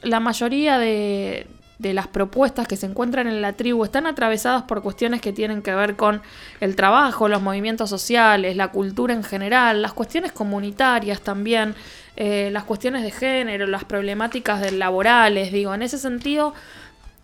La 0.01 0.19
mayoría 0.19 0.77
de, 0.77 1.47
de 1.79 1.93
las 1.93 2.07
propuestas 2.07 2.67
que 2.67 2.77
se 2.77 2.85
encuentran 2.85 3.27
en 3.27 3.41
la 3.41 3.53
tribu 3.53 3.83
están 3.83 4.05
atravesadas 4.05 4.63
por 4.63 4.81
cuestiones 4.81 5.21
que 5.21 5.33
tienen 5.33 5.61
que 5.61 5.73
ver 5.73 5.95
con 5.95 6.21
el 6.59 6.75
trabajo, 6.75 7.27
los 7.27 7.41
movimientos 7.41 7.89
sociales, 7.89 8.55
la 8.55 8.69
cultura 8.69 9.13
en 9.13 9.23
general, 9.23 9.81
las 9.81 9.93
cuestiones 9.93 10.31
comunitarias 10.31 11.21
también, 11.21 11.75
eh, 12.15 12.49
las 12.51 12.63
cuestiones 12.63 13.03
de 13.03 13.11
género, 13.11 13.67
las 13.67 13.83
problemáticas 13.83 14.71
laborales, 14.71 15.51
digo, 15.51 15.73
en 15.73 15.81
ese 15.81 15.97
sentido 15.97 16.53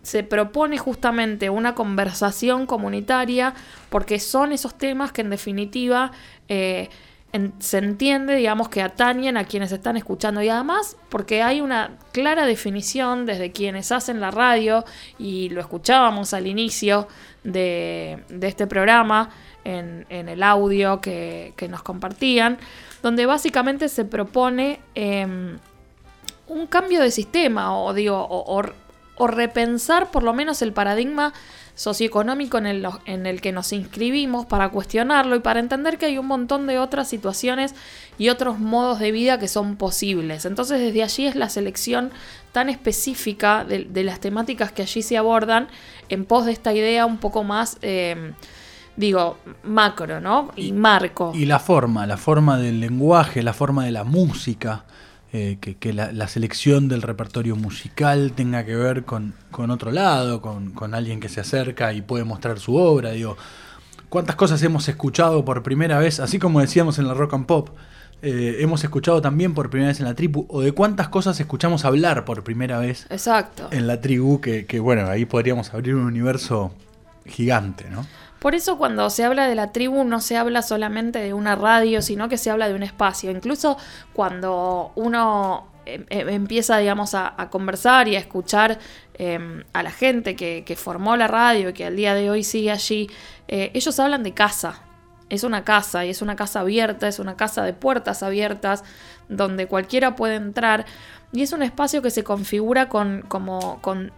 se 0.02 0.22
propone 0.22 0.78
justamente 0.78 1.50
una 1.50 1.74
conversación 1.74 2.66
comunitaria 2.66 3.54
porque 3.90 4.18
son 4.18 4.52
esos 4.52 4.76
temas 4.76 5.12
que 5.12 5.20
en 5.20 5.30
definitiva 5.30 6.12
eh, 6.48 6.88
se 7.60 7.78
entiende, 7.78 8.34
digamos, 8.34 8.68
que 8.68 8.82
atañen 8.82 9.36
a 9.36 9.44
quienes 9.44 9.70
están 9.70 9.96
escuchando 9.96 10.42
y 10.42 10.48
además 10.48 10.96
porque 11.08 11.42
hay 11.42 11.60
una 11.60 11.92
clara 12.12 12.44
definición 12.44 13.24
desde 13.24 13.52
quienes 13.52 13.92
hacen 13.92 14.20
la 14.20 14.32
radio 14.32 14.84
y 15.18 15.48
lo 15.50 15.60
escuchábamos 15.60 16.34
al 16.34 16.48
inicio 16.48 17.06
de, 17.44 18.24
este 18.40 18.66
programa 18.66 19.30
en, 19.64 20.06
el 20.10 20.42
audio 20.42 21.00
que, 21.00 21.54
nos 21.70 21.82
compartían, 21.82 22.58
donde 23.02 23.26
básicamente 23.26 23.88
se 23.88 24.04
propone 24.04 24.80
em, 24.96 25.58
un 26.48 26.66
cambio 26.66 27.00
de 27.00 27.12
sistema 27.12 27.78
o 27.78 27.94
digo, 27.94 28.26
o 28.28 29.26
repensar 29.28 30.10
por 30.10 30.24
lo 30.24 30.32
menos 30.32 30.62
el 30.62 30.72
paradigma 30.72 31.32
socioeconómico 31.80 32.58
en 32.58 32.66
el, 32.66 32.86
en 33.06 33.24
el 33.24 33.40
que 33.40 33.52
nos 33.52 33.72
inscribimos 33.72 34.44
para 34.44 34.68
cuestionarlo 34.68 35.34
y 35.34 35.40
para 35.40 35.60
entender 35.60 35.96
que 35.96 36.04
hay 36.04 36.18
un 36.18 36.26
montón 36.26 36.66
de 36.66 36.78
otras 36.78 37.08
situaciones 37.08 37.74
y 38.18 38.28
otros 38.28 38.58
modos 38.58 38.98
de 38.98 39.12
vida 39.12 39.38
que 39.38 39.48
son 39.48 39.76
posibles. 39.76 40.44
Entonces 40.44 40.78
desde 40.78 41.02
allí 41.02 41.26
es 41.26 41.36
la 41.36 41.48
selección 41.48 42.10
tan 42.52 42.68
específica 42.68 43.64
de, 43.64 44.04
las 44.04 44.20
temáticas 44.20 44.72
que 44.72 44.82
allí 44.82 45.00
se 45.00 45.16
abordan 45.16 45.68
en 46.10 46.26
pos 46.26 46.44
de 46.44 46.52
esta 46.52 46.74
idea 46.74 47.06
un 47.06 47.16
poco 47.16 47.44
más... 47.44 47.78
Eh, 47.80 48.34
digo, 48.96 49.38
macro, 49.62 50.20
¿no? 50.20 50.50
Y, 50.56 50.72
marco. 50.72 51.32
Y 51.34 51.46
la 51.46 51.60
forma, 51.60 52.06
la 52.06 52.18
forma 52.18 52.58
del 52.58 52.80
lenguaje, 52.80 53.42
la 53.42 53.54
forma 53.54 53.86
de 53.86 53.92
la 53.92 54.04
música, 54.04 54.84
eh, 55.32 55.58
que, 55.60 55.92
la, 55.92 56.26
selección 56.26 56.88
del 56.88 57.02
repertorio 57.02 57.54
musical 57.54 58.32
tenga 58.34 58.64
que 58.64 58.74
ver 58.74 59.04
con, 59.04 59.34
otro 59.52 59.92
lado, 59.92 60.42
con, 60.42 60.94
alguien 60.94 61.20
que 61.20 61.28
se 61.28 61.40
acerca 61.40 61.92
y 61.92 62.02
puede 62.02 62.24
mostrar 62.24 62.58
su 62.58 62.74
obra. 62.74 63.10
Digo, 63.12 63.36
¿cuántas 64.08 64.34
cosas 64.34 64.60
hemos 64.64 64.88
escuchado 64.88 65.44
por 65.44 65.62
primera 65.62 66.00
vez? 66.00 66.18
Así 66.18 66.40
como 66.40 66.60
decíamos 66.60 66.98
en 66.98 67.06
la 67.06 67.14
rock 67.14 67.34
and 67.34 67.46
pop, 67.46 67.68
eh, 68.22 68.56
hemos 68.58 68.82
escuchado 68.82 69.22
también 69.22 69.54
por 69.54 69.70
primera 69.70 69.90
vez 69.90 70.00
en 70.00 70.06
la 70.06 70.14
tribu, 70.14 70.46
o 70.48 70.62
de 70.62 70.72
cuántas 70.72 71.08
cosas 71.08 71.38
escuchamos 71.38 71.84
hablar 71.84 72.24
por 72.24 72.42
primera 72.42 72.80
vez 72.80 73.06
Exacto. 73.08 73.68
en 73.70 73.86
la 73.86 74.00
tribu, 74.00 74.40
que, 74.40 74.66
que 74.66 74.80
bueno, 74.80 75.08
ahí 75.08 75.26
podríamos 75.26 75.72
abrir 75.72 75.94
un 75.94 76.06
universo 76.06 76.72
gigante, 77.24 77.88
¿no? 77.88 78.04
Por 78.40 78.54
eso 78.54 78.78
cuando 78.78 79.10
se 79.10 79.24
habla 79.24 79.46
de 79.46 79.54
la 79.54 79.70
tribu 79.70 80.02
no 80.04 80.20
se 80.20 80.38
habla 80.38 80.62
solamente 80.62 81.18
de 81.18 81.34
una 81.34 81.56
radio, 81.56 82.00
sino 82.00 82.28
que 82.28 82.38
se 82.38 82.50
habla 82.50 82.68
de 82.68 82.74
un 82.74 82.82
espacio. 82.82 83.30
Incluso 83.30 83.76
cuando 84.14 84.92
uno 84.94 85.68
em, 85.84 86.06
em, 86.08 86.28
empieza, 86.30 86.78
digamos, 86.78 87.14
a, 87.14 87.34
conversar 87.50 88.08
y 88.08 88.16
a 88.16 88.18
escuchar 88.18 88.78
em, 89.14 89.64
a 89.74 89.82
la 89.82 89.90
gente 89.90 90.36
que, 90.36 90.76
formó 90.76 91.16
la 91.16 91.28
radio 91.28 91.68
y 91.68 91.72
que 91.74 91.84
al 91.84 91.96
día 91.96 92.14
de 92.14 92.30
hoy 92.30 92.42
sigue 92.42 92.70
allí, 92.70 93.10
eh, 93.48 93.70
ellos 93.74 94.00
hablan 94.00 94.22
de 94.22 94.32
casa. 94.32 94.82
Es 95.28 95.44
una 95.44 95.62
casa 95.62 96.06
y 96.06 96.10
es 96.10 96.22
una 96.22 96.34
casa 96.34 96.60
abierta, 96.60 97.08
es 97.08 97.18
una 97.18 97.36
casa 97.36 97.62
de 97.62 97.74
puertas 97.74 98.22
abiertas 98.22 98.84
donde 99.28 99.66
cualquiera 99.66 100.16
puede 100.16 100.36
entrar 100.36 100.86
y 101.32 101.42
es 101.42 101.52
un 101.52 101.62
espacio 101.62 102.02
que 102.02 102.10
se 102.10 102.24
configura 102.24 102.88
con, 102.88 103.22
como, 103.28 103.80
con 103.82 104.12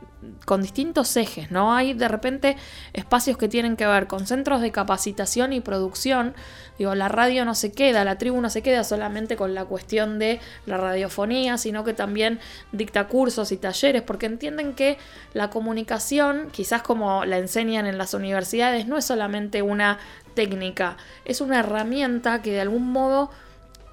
con 0.45 0.63
distintos 0.63 1.17
ejes, 1.17 1.51
¿no? 1.51 1.75
Hay 1.75 1.95
de 1.95 2.09
repente 2.09 2.57
espacios 2.93 3.37
que 3.37 3.49
tienen 3.49 3.77
que 3.77 3.87
ver 3.87 4.07
con 4.07 4.27
centros 4.27 4.61
de 4.61 4.71
capacitación 4.71 5.53
y 5.53 5.61
producción. 5.61 6.35
Digo, 6.79 6.95
la 6.95 7.09
radio 7.09 7.45
no 7.45 7.55
se 7.55 7.73
queda, 7.73 8.05
la 8.05 8.19
tribu 8.19 8.41
no 8.41 8.51
se 8.51 8.63
queda 8.63 8.85
solamente 8.85 9.37
con 9.37 9.55
la 9.55 9.65
cuestión 9.65 10.19
de 10.19 10.41
la 10.67 10.77
radiofonía, 10.77 11.59
sino 11.59 11.85
que 11.85 11.93
también 11.93 12.41
dicta 12.73 13.09
cursos 13.09 13.53
y 13.53 13.57
talleres, 13.57 14.03
porque 14.03 14.27
entienden 14.27 14.75
que 14.75 14.99
la 15.35 15.51
comunicación, 15.51 16.49
quizás 16.51 16.83
como 16.83 17.25
la 17.25 17.39
enseñan 17.39 17.87
en 17.87 17.99
las 17.99 18.15
universidades, 18.15 18.87
no 18.87 18.99
es 18.99 19.05
solamente 19.05 19.63
una 19.63 19.99
técnica, 20.35 20.97
es 21.25 21.41
una 21.41 21.61
herramienta 21.61 22.43
que 22.43 22.53
de 22.53 22.61
algún 22.61 22.91
modo 22.91 23.31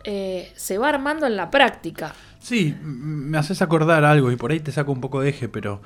eh, 0.03 0.51
se 0.55 0.77
va 0.77 0.89
armando 0.89 1.27
en 1.27 1.35
la 1.35 1.51
práctica. 1.51 2.13
Sí, 2.39 2.75
me 2.81 3.37
haces 3.37 3.61
acordar 3.61 4.05
algo 4.05 4.31
y 4.31 4.37
por 4.37 4.51
ahí 4.51 4.59
te 4.61 4.71
saco 4.71 4.91
un 4.91 5.01
poco 5.01 5.21
de 5.21 5.29
eje, 5.29 5.49
pero 5.49 5.81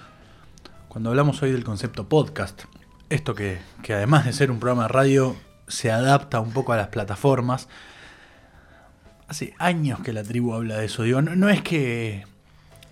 cuando 0.93 1.09
hablamos 1.09 1.41
hoy 1.41 1.51
del 1.51 1.63
concepto 1.63 2.07
podcast, 2.07 2.65
esto 3.09 3.33
que, 3.33 3.57
además 3.89 4.25
de 4.25 4.31
ser 4.31 4.51
un 4.51 4.59
programa 4.59 4.83
de 4.83 4.89
radio 4.89 5.35
se 5.67 5.91
adapta 5.91 6.39
un 6.39 6.51
poco 6.51 6.71
a 6.71 6.77
las 6.77 6.89
plataformas, 6.89 7.67
hace 9.27 9.55
años 9.57 10.01
que 10.01 10.13
la 10.13 10.21
tribu 10.21 10.53
habla 10.53 10.77
de 10.77 10.85
eso. 10.85 11.01
Digo, 11.01 11.19
no, 11.23 11.49
es 11.49 11.63
que 11.63 12.25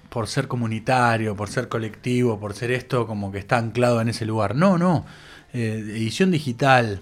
por 0.09 0.27
ser 0.27 0.47
comunitario, 0.47 1.35
por 1.35 1.49
ser 1.49 1.69
colectivo, 1.69 2.39
por 2.39 2.55
ser 2.55 2.71
esto, 2.71 3.05
como 3.05 3.31
que 3.31 3.37
está 3.37 3.59
anclado 3.59 4.01
en 4.01 4.09
ese 4.09 4.25
lugar. 4.25 4.55
No, 4.55 4.79
no. 4.79 5.05
Eh, 5.53 5.83
edición 5.85 6.31
digital, 6.31 7.01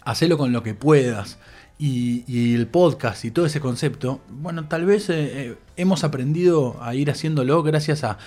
hacelo 0.00 0.38
con 0.38 0.50
lo 0.50 0.62
que 0.62 0.72
puedas. 0.72 1.36
Y, 1.84 2.54
el 2.54 2.68
podcast 2.68 3.24
y 3.24 3.32
todo 3.32 3.44
ese 3.44 3.58
concepto, 3.58 4.20
bueno, 4.30 4.68
tal 4.68 4.86
vez 4.86 5.10
eh, 5.10 5.14
eh, 5.16 5.58
hemos 5.76 6.04
aprendido 6.04 6.80
a 6.80 6.94
ir 6.94 7.10
haciéndolo 7.10 7.60
gracias 7.64 8.04
a, 8.04 8.18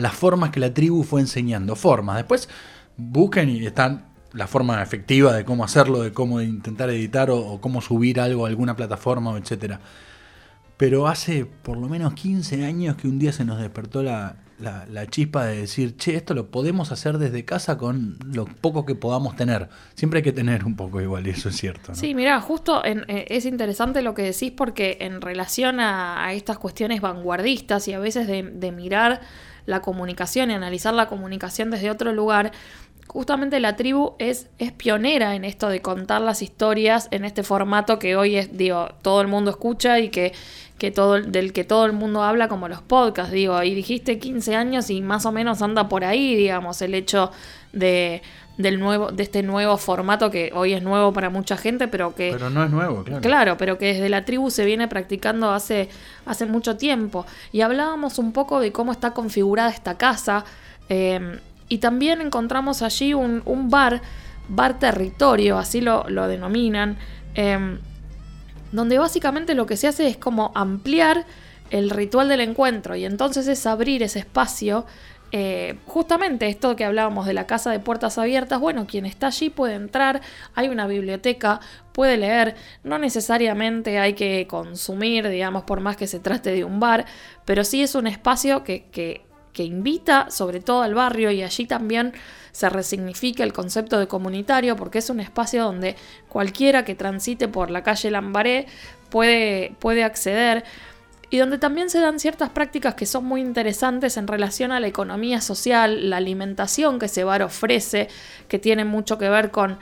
las 0.00 0.12
formas 0.12 0.50
que 0.50 0.58
la 0.58 0.74
tribu 0.74 1.04
fue 1.04 1.20
enseñando. 1.20 1.76
Formas. 1.76 2.16
Después 2.16 2.48
busquen 2.96 3.48
y 3.48 3.64
están 3.64 4.06
la 4.32 4.48
forma 4.48 4.82
efectiva 4.82 5.34
de 5.34 5.44
cómo 5.44 5.62
hacerlo, 5.62 6.02
de 6.02 6.12
cómo 6.12 6.40
intentar 6.40 6.90
editar 6.90 7.30
o, 7.30 7.38
o 7.38 7.60
cómo 7.60 7.80
subir 7.80 8.18
algo 8.18 8.44
a 8.44 8.48
alguna 8.48 8.74
plataforma, 8.74 9.38
etcétera. 9.38 9.78
Pero 10.76 11.06
hace 11.06 11.44
por 11.46 11.76
lo 11.76 11.88
menos 11.88 12.12
15 12.14 12.64
años 12.64 12.96
que 12.96 13.06
un 13.06 13.20
día 13.20 13.32
se 13.32 13.44
nos 13.44 13.60
despertó 13.60 14.02
la, 14.02 14.34
la, 14.58 15.06
chispa 15.06 15.44
de 15.44 15.60
decir, 15.60 15.96
che, 15.96 16.16
esto 16.16 16.34
lo 16.34 16.50
podemos 16.50 16.92
hacer 16.92 17.18
desde 17.18 17.44
casa 17.44 17.76
con 17.76 18.18
lo 18.32 18.46
poco 18.46 18.86
que 18.86 18.94
podamos 18.94 19.36
tener. 19.36 19.68
Siempre 19.94 20.18
hay 20.18 20.24
que 20.24 20.32
tener 20.32 20.64
un 20.64 20.76
poco 20.76 21.00
igual, 21.00 21.26
y 21.26 21.30
eso 21.30 21.48
es 21.48 21.56
cierto. 21.56 21.94
Sí, 21.94 22.14
mira, 22.14 22.40
justo 22.40 22.82
eh, 22.84 23.26
es 23.28 23.44
interesante 23.44 24.02
lo 24.02 24.14
que 24.14 24.22
decís 24.22 24.52
porque 24.56 24.98
en 25.00 25.20
relación 25.20 25.80
a, 25.80 26.32
estas 26.32 26.58
cuestiones 26.58 27.00
vanguardistas 27.00 27.86
y 27.88 27.92
a 27.92 27.98
veces 27.98 28.26
de 28.26 28.72
mirar 28.72 29.20
la 29.66 29.82
comunicación 29.82 30.50
y 30.50 30.54
analizar 30.54 30.94
la 30.94 31.08
comunicación 31.08 31.70
desde 31.70 31.90
otro 31.90 32.12
lugar, 32.12 32.52
justamente 33.06 33.60
la 33.60 33.76
tribu 33.76 34.14
es, 34.18 34.48
es 34.58 34.72
pionera 34.72 35.34
en 35.34 35.44
esto 35.44 35.68
de 35.68 35.80
contar 35.80 36.20
las 36.20 36.42
historias 36.42 37.08
en 37.10 37.24
este 37.24 37.42
formato 37.42 37.98
que 37.98 38.16
hoy 38.16 38.36
es, 38.36 38.56
digo, 38.56 38.88
todo 39.02 39.20
el 39.20 39.28
mundo 39.28 39.50
escucha 39.50 39.98
y 40.00 40.08
que, 40.08 40.32
que 40.78 40.90
todo, 40.90 41.20
del 41.20 41.52
que 41.52 41.64
todo 41.64 41.86
el 41.86 41.92
mundo 41.92 42.22
habla 42.22 42.48
como 42.48 42.68
los 42.68 42.82
podcasts, 42.82 43.32
digo, 43.32 43.62
y 43.62 43.74
dijiste 43.74 44.18
15 44.18 44.54
años 44.54 44.90
y 44.90 45.00
más 45.00 45.26
o 45.26 45.32
menos 45.32 45.62
anda 45.62 45.88
por 45.88 46.04
ahí, 46.04 46.34
digamos, 46.34 46.82
el 46.82 46.94
hecho 46.94 47.30
de, 47.72 48.22
del 48.58 48.80
nuevo, 48.80 49.12
de 49.12 49.22
este 49.22 49.42
nuevo 49.42 49.76
formato 49.76 50.30
que 50.30 50.50
hoy 50.54 50.72
es 50.72 50.82
nuevo 50.82 51.12
para 51.12 51.30
mucha 51.30 51.56
gente, 51.56 51.88
pero 51.88 52.14
que... 52.14 52.32
Pero 52.32 52.50
no 52.50 52.64
es 52.64 52.70
nuevo, 52.70 53.04
claro. 53.04 53.20
Claro, 53.20 53.56
pero 53.56 53.78
que 53.78 53.94
desde 53.94 54.08
la 54.08 54.24
tribu 54.24 54.50
se 54.50 54.64
viene 54.64 54.88
practicando 54.88 55.52
hace, 55.52 55.88
hace 56.24 56.46
mucho 56.46 56.76
tiempo. 56.76 57.26
Y 57.52 57.60
hablábamos 57.60 58.18
un 58.18 58.32
poco 58.32 58.60
de 58.60 58.72
cómo 58.72 58.92
está 58.92 59.12
configurada 59.12 59.70
esta 59.70 59.96
casa. 59.96 60.44
Eh, 60.88 61.38
y 61.68 61.78
también 61.78 62.20
encontramos 62.20 62.82
allí 62.82 63.14
un, 63.14 63.42
bar, 63.68 64.02
bar 64.48 64.78
territorio, 64.78 65.58
así 65.58 65.80
lo, 65.80 66.04
denominan, 66.04 66.96
em, 67.34 67.78
donde 68.72 68.98
básicamente 68.98 69.54
lo 69.54 69.66
que 69.66 69.76
se 69.76 69.88
hace 69.88 70.06
es 70.06 70.16
como 70.16 70.52
ampliar 70.54 71.26
el 71.70 71.90
ritual 71.90 72.28
del 72.28 72.40
encuentro 72.40 72.94
y 72.94 73.04
entonces 73.04 73.48
es 73.48 73.66
abrir 73.66 74.02
ese 74.02 74.20
espacio. 74.20 74.86
Eh, 75.32 75.76
justamente 75.86 76.46
esto 76.46 76.76
que 76.76 76.84
hablábamos 76.84 77.26
de 77.26 77.32
la 77.32 77.48
casa 77.48 77.72
de 77.72 77.80
puertas 77.80 78.16
abiertas, 78.16 78.60
bueno, 78.60 78.86
quien 78.86 79.06
está 79.06 79.26
allí 79.26 79.50
puede 79.50 79.74
entrar, 79.74 80.20
hay 80.54 80.68
una 80.68 80.86
biblioteca, 80.86 81.58
puede 81.92 82.16
leer, 82.16 82.54
no 82.84 82.98
necesariamente 82.98 83.98
hay 83.98 84.12
que 84.12 84.46
consumir, 84.46 85.28
digamos, 85.28 85.64
por 85.64 85.80
más 85.80 85.96
que 85.96 86.06
se 86.06 86.20
trate 86.20 86.52
de 86.52 86.64
un 86.64 86.78
bar, 86.78 87.06
pero 87.44 87.64
sí 87.64 87.82
es 87.82 87.96
un 87.96 88.06
espacio 88.06 88.62
que 88.62 89.25
que 89.56 89.64
invita 89.64 90.30
sobre 90.30 90.60
todo 90.60 90.82
al 90.82 90.92
barrio 90.92 91.30
y 91.30 91.42
allí 91.42 91.64
también 91.64 92.12
se 92.52 92.68
resignifica 92.68 93.42
el 93.42 93.54
concepto 93.54 93.98
de 93.98 94.06
comunitario 94.06 94.76
porque 94.76 94.98
es 94.98 95.08
un 95.08 95.18
espacio 95.18 95.64
donde 95.64 95.96
cualquiera 96.28 96.84
que 96.84 96.94
transite 96.94 97.48
por 97.48 97.70
la 97.70 97.82
calle 97.82 98.10
Lambaré 98.10 98.66
puede, 99.08 99.74
puede 99.78 100.04
acceder 100.04 100.62
y 101.30 101.38
donde 101.38 101.56
también 101.56 101.88
se 101.88 102.00
dan 102.00 102.20
ciertas 102.20 102.50
prácticas 102.50 102.96
que 102.96 103.06
son 103.06 103.24
muy 103.24 103.40
interesantes 103.40 104.18
en 104.18 104.26
relación 104.26 104.72
a 104.72 104.78
la 104.78 104.88
economía 104.88 105.40
social, 105.40 106.10
la 106.10 106.18
alimentación 106.18 106.98
que 106.98 107.06
ese 107.06 107.24
bar 107.24 107.42
ofrece, 107.42 108.08
que 108.48 108.58
tiene 108.58 108.84
mucho 108.84 109.16
que 109.16 109.30
ver 109.30 109.50
con, 109.50 109.78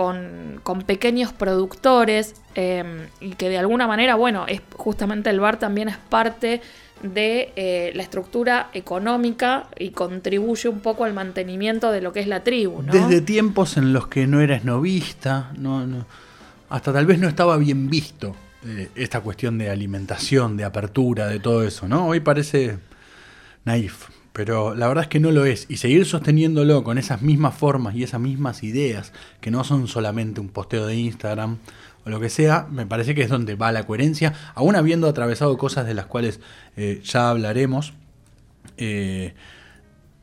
con, 0.00 0.82
pequeños 0.86 1.30
productores 1.34 2.34
eh, 2.54 3.06
y 3.20 3.32
que 3.32 3.50
de 3.50 3.58
alguna 3.58 3.86
manera, 3.86 4.14
bueno, 4.14 4.46
es 4.48 4.62
justamente 4.74 5.28
el 5.28 5.40
bar 5.40 5.58
también 5.58 5.88
es 5.88 5.98
parte 5.98 6.62
de 7.02 7.52
eh, 7.54 7.92
la 7.94 8.02
estructura 8.02 8.70
económica 8.72 9.68
y 9.78 9.90
contribuye 9.90 10.70
un 10.70 10.80
poco 10.80 11.04
al 11.04 11.12
mantenimiento 11.12 11.92
de 11.92 12.00
lo 12.00 12.14
que 12.14 12.20
es 12.20 12.28
la 12.28 12.42
tribu. 12.42 12.82
Desde 12.82 13.20
tiempos 13.20 13.76
en 13.76 13.92
los 13.92 14.08
que 14.08 14.26
no 14.26 14.40
eras 14.40 14.64
novista, 14.64 15.52
no, 15.58 16.06
hasta 16.70 16.94
tal 16.94 17.04
vez 17.04 17.18
no 17.18 17.28
estaba 17.28 17.58
bien 17.58 17.90
visto 17.90 18.34
eh, 18.64 18.88
esta 18.94 19.20
cuestión 19.20 19.58
de 19.58 19.68
alimentación, 19.68 20.56
de 20.56 20.64
apertura, 20.64 21.26
de 21.26 21.40
todo 21.40 21.62
eso, 21.62 21.88
¿no? 21.88 22.06
Hoy 22.06 22.20
parece 22.20 22.78
naif, 23.66 24.06
pero 24.32 24.74
la 24.74 24.88
verdad 24.88 25.04
es 25.04 25.08
que 25.08 25.20
no 25.20 25.30
lo 25.30 25.44
es. 25.44 25.66
Y 25.68 25.78
seguir 25.78 26.06
sosteniéndolo 26.06 26.84
con 26.84 26.98
esas 26.98 27.22
mismas 27.22 27.54
formas 27.54 27.94
y 27.94 28.02
esas 28.02 28.20
mismas 28.20 28.62
ideas, 28.62 29.12
que 29.40 29.50
no 29.50 29.64
son 29.64 29.88
solamente 29.88 30.40
un 30.40 30.48
posteo 30.48 30.86
de 30.86 30.96
Instagram, 30.96 31.58
o 32.04 32.10
lo 32.10 32.20
que 32.20 32.30
sea, 32.30 32.66
me 32.70 32.86
parece 32.86 33.14
que 33.14 33.22
es 33.22 33.28
donde 33.28 33.54
va 33.54 33.72
la 33.72 33.86
coherencia, 33.86 34.32
aún 34.54 34.76
habiendo 34.76 35.08
atravesado 35.08 35.56
cosas 35.58 35.86
de 35.86 35.94
las 35.94 36.06
cuales 36.06 36.40
eh, 36.76 37.00
ya 37.04 37.30
hablaremos. 37.30 37.92
Eh, 38.76 39.34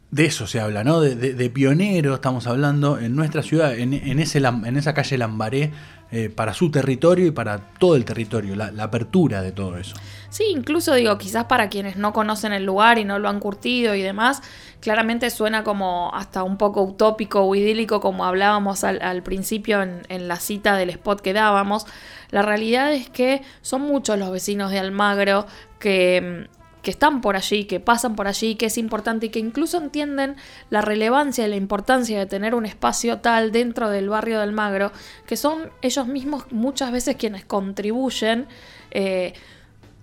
de 0.09 0.25
eso 0.25 0.47
se 0.47 0.61
habla, 0.61 0.85
¿no? 0.85 1.01
De, 1.01 1.49
pionero 1.49 2.15
estamos 2.15 2.47
hablando 2.47 2.97
en 2.97 3.15
nuestra 3.15 3.43
ciudad, 3.43 3.77
en, 3.77 3.93
ese, 3.93 4.37
en 4.37 4.77
esa 4.77 4.93
calle 4.93 5.17
Lambaré, 5.17 5.71
eh, 6.09 6.29
para 6.33 6.53
su 6.53 6.71
territorio 6.71 7.25
y 7.25 7.31
para 7.31 7.57
todo 7.57 7.97
el 7.97 8.05
territorio, 8.05 8.55
la, 8.55 8.71
apertura 8.81 9.41
de 9.41 9.51
todo 9.51 9.77
eso. 9.77 9.95
Sí, 10.29 10.45
incluso 10.49 10.93
digo, 10.93 11.17
quizás 11.17 11.45
para 11.45 11.69
quienes 11.69 11.95
no 11.95 12.11
conocen 12.13 12.51
el 12.51 12.65
lugar 12.65 12.99
y 12.99 13.05
no 13.05 13.17
lo 13.17 13.29
han 13.29 13.39
curtido 13.39 13.95
y 13.95 14.01
demás, 14.01 14.41
claramente 14.81 15.29
suena 15.29 15.63
como 15.63 16.11
hasta 16.13 16.43
un 16.43 16.57
poco 16.57 16.81
utópico 16.83 17.41
o 17.41 17.55
idílico 17.55 18.01
como 18.01 18.25
hablábamos 18.25 18.83
al, 18.83 19.23
principio 19.23 19.81
en, 19.81 20.27
la 20.27 20.37
cita 20.37 20.75
del 20.75 20.89
spot 20.89 21.21
que 21.21 21.33
dábamos. 21.33 21.85
La 22.29 22.41
realidad 22.41 22.93
es 22.93 23.09
que 23.09 23.41
son 23.61 23.81
muchos 23.81 24.19
los 24.19 24.31
vecinos 24.31 24.71
de 24.71 24.79
Almagro 24.79 25.47
que 25.79 26.47
que 26.87 26.91
están 26.91 27.19
por 27.19 27.35
allí, 27.35 27.65
que 27.65 27.81
pasan 27.81 28.15
por 28.15 28.29
allí, 28.29 28.55
que 28.55 28.67
es 28.67 28.77
importante 28.77 29.25
y 29.25 29.29
que 29.29 29.39
incluso 29.39 29.77
entienden 29.77 30.37
la 30.69 30.79
relevancia 30.79 31.45
y 31.45 31.49
la 31.49 31.57
importancia 31.57 32.17
de 32.17 32.27
tener 32.27 32.55
un 32.55 32.65
espacio 32.65 33.17
tal 33.17 33.51
dentro 33.51 33.89
del 33.89 34.07
barrio 34.07 34.39
del 34.39 34.53
Magro, 34.53 34.93
que 35.25 35.35
son 35.35 35.69
ellos 35.81 36.07
mismos 36.07 36.49
muchas 36.49 36.93
veces 36.93 37.17
quienes 37.17 37.43
contribuyen 37.43 38.47
eh, 38.91 39.33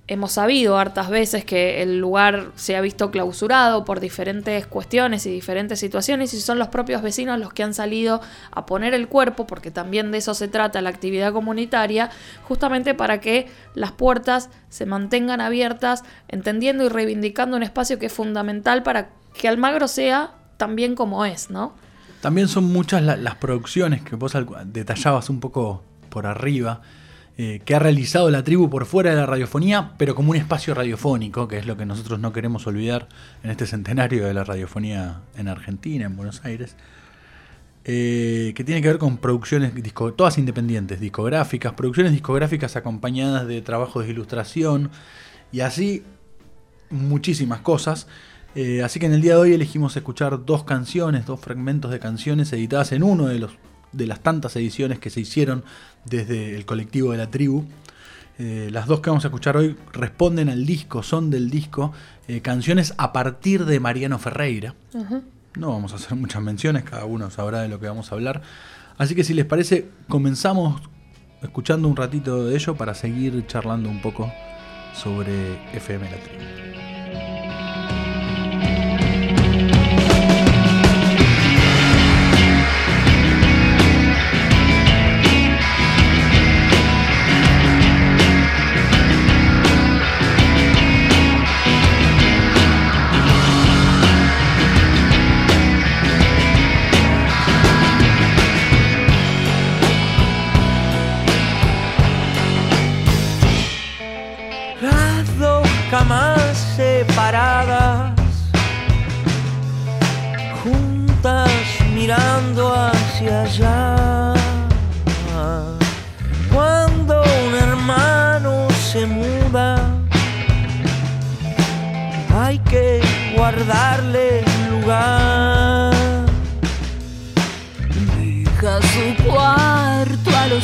Hemos 0.07 0.33
sabido 0.33 0.77
hartas 0.77 1.09
veces 1.09 1.47
que 1.47 1.83
el 1.83 1.99
lugar 1.99 2.51
se 2.57 2.77
ha 2.77 2.83
visto 2.83 3.11
clausurado 3.11 3.87
por 3.87 4.01
diferentes 4.01 4.67
cuestiones 4.67 5.25
y 5.25 5.31
diferentes 5.31 5.81
situaciones 5.81 6.35
y 6.35 6.41
son 6.43 6.59
los 6.59 6.69
propios 6.69 7.01
vecinos 7.01 7.41
los 7.41 7.55
que 7.55 7.63
han 7.63 7.73
salido 7.73 8.21
a 8.51 8.67
poner 8.67 8.93
el 8.93 9.09
cuerpo, 9.09 9.47
porque 9.47 9.71
también 9.71 10.11
de 10.11 10.19
eso 10.19 10.35
se 10.35 10.47
trata 10.47 10.83
la 10.83 10.91
actividad 10.91 11.33
comunitaria, 11.33 12.11
justamente 12.43 12.93
para 12.93 13.21
que 13.21 13.47
las 13.75 13.93
puertas 13.93 14.51
se 14.69 14.85
mantengan 14.85 15.41
abiertas, 15.41 16.03
entendiendo 16.29 16.85
y 16.85 16.91
reivindicando 16.91 17.57
un 17.57 17.63
espacio 17.63 17.99
que 17.99 18.07
es 18.07 18.13
fundamental 18.13 18.83
para 18.83 19.09
que 19.33 19.49
Almagro 19.49 19.89
sea 19.89 20.35
también 20.59 20.97
como 20.97 21.25
es, 21.25 21.49
¿no? 21.49 21.73
También 22.21 22.49
son 22.49 22.65
muchas 22.65 23.03
las 23.03 23.37
producciones 23.37 24.03
que 24.03 24.17
vos 24.17 24.37
detallabas 24.67 25.31
un 25.31 25.41
poco 25.41 25.83
por 26.11 26.27
arriba 26.27 26.83
eh, 27.37 27.61
que 27.65 27.75
ha 27.75 27.81
realizado 27.81 28.31
la 28.31 28.45
tribu 28.45 28.71
por 28.71 28.87
fuera 28.87 29.11
de 29.11 29.17
la 29.17 29.27
radiofonía, 29.27 29.95
pero 29.99 30.15
como 30.15 30.31
un 30.31 30.37
espacio 30.37 30.73
radiofónico, 30.73 31.49
que 31.49 31.59
es 31.59 31.67
lo 31.67 31.77
que 31.77 31.85
nosotros 31.85 32.21
no 32.21 32.33
queremos 32.33 32.67
olvidar 32.69 33.09
en 33.43 33.51
este 33.51 33.67
centenario 33.67 34.27
de 34.27 34.35
la 34.35 34.45
radiofonía 34.45 35.21
en 35.37 35.49
Argentina, 35.49 36.07
en 36.07 36.15
Buenos 36.15 36.45
Aires, 36.45 36.77
eh, 37.85 38.53
que 38.55 38.63
tiene 38.63 38.81
que 38.81 38.89
ver 38.89 38.99
con 38.99 39.19
producciones, 39.19 39.73
todas 40.17 40.39
independientes, 40.39 41.01
discográficas, 41.01 41.73
producciones 41.73 42.13
discográficas 42.13 42.77
acompañadas 42.77 43.49
de 43.49 43.61
trabajos 43.63 44.05
de 44.05 44.13
ilustración 44.13 44.91
y 45.51 45.61
así 45.61 46.05
muchísimas 46.89 47.61
cosas. 47.61 48.07
Eh, 48.55 48.83
así 48.85 49.01
que 49.01 49.07
en 49.07 49.13
el 49.13 49.21
día 49.21 49.35
de 49.35 49.41
hoy 49.41 49.53
elegimos 49.53 49.97
escuchar 49.97 50.45
dos 50.45 50.63
canciones, 50.63 51.27
dos 51.27 51.41
fragmentos 51.41 51.91
de 51.91 51.99
canciones 51.99 52.53
editadas 52.53 52.93
en 52.93 53.03
uno 53.03 53.27
de, 53.27 53.41
los, 53.41 53.53
de 53.97 54.07
las 54.07 54.21
tantas 54.21 54.57
ediciones 54.57 54.99
que 54.99 55.11
se 55.11 55.21
hicieron 55.21 55.65
desde 56.05 56.57
el 56.57 56.65
colectivo 56.67 57.13
de 57.13 57.19
la 57.19 57.31
tribu. 57.31 57.65
Eh, 58.39 58.69
las 58.73 58.87
dos 58.87 59.01
que 59.01 59.11
vamos 59.11 59.25
a 59.25 59.29
escuchar 59.29 59.57
hoy 59.57 59.77
responden 59.93 60.49
al 60.49 60.67
disco, 60.67 61.03
son 61.03 61.31
del 61.31 61.51
disco, 61.51 61.93
eh, 62.27 62.41
canciones 62.41 62.95
a 62.99 63.13
partir 63.13 63.65
de 63.65 63.79
Mariano 63.81 64.19
Ferreira. 64.19 64.75
No 65.57 65.71
vamos 65.71 65.93
a 65.93 65.97
hacer 65.97 66.17
muchas 66.17 66.43
menciones, 66.43 66.83
cada 66.83 67.05
uno 67.05 67.31
sabrá 67.31 67.63
de 67.63 67.69
lo 67.69 67.79
que 67.79 67.87
vamos 67.87 68.11
a 68.11 68.15
hablar. 68.17 68.43
Así 68.99 69.15
que 69.15 69.23
si 69.23 69.35
les 69.35 69.45
parece, 69.45 69.89
comenzamos 70.09 70.83
escuchando 71.43 71.87
un 71.89 71.97
ratito 71.97 72.47
de 72.47 72.57
ello 72.57 72.75
para 72.75 72.95
seguir 72.95 73.47
charlando 73.47 73.89
un 73.89 74.01
poco 74.01 74.33
sobre 74.95 75.55
FM 75.75 76.11
La 76.11 76.17
Tribu. 76.17 76.64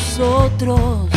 nosotros. 0.00 1.10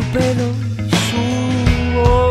su 0.00 0.12
pelo, 0.12 0.52
su 1.08 2.00
voz. 2.00 2.29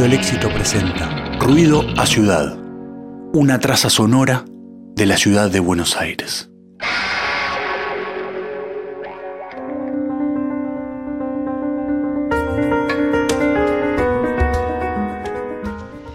El 0.00 0.14
éxito 0.14 0.48
presenta 0.48 1.08
Ruido 1.38 1.84
a 1.96 2.06
Ciudad, 2.06 2.56
una 3.34 3.60
traza 3.60 3.88
sonora 3.88 4.42
de 4.46 5.06
la 5.06 5.16
ciudad 5.16 5.48
de 5.48 5.60
Buenos 5.60 5.96
Aires. 5.96 6.48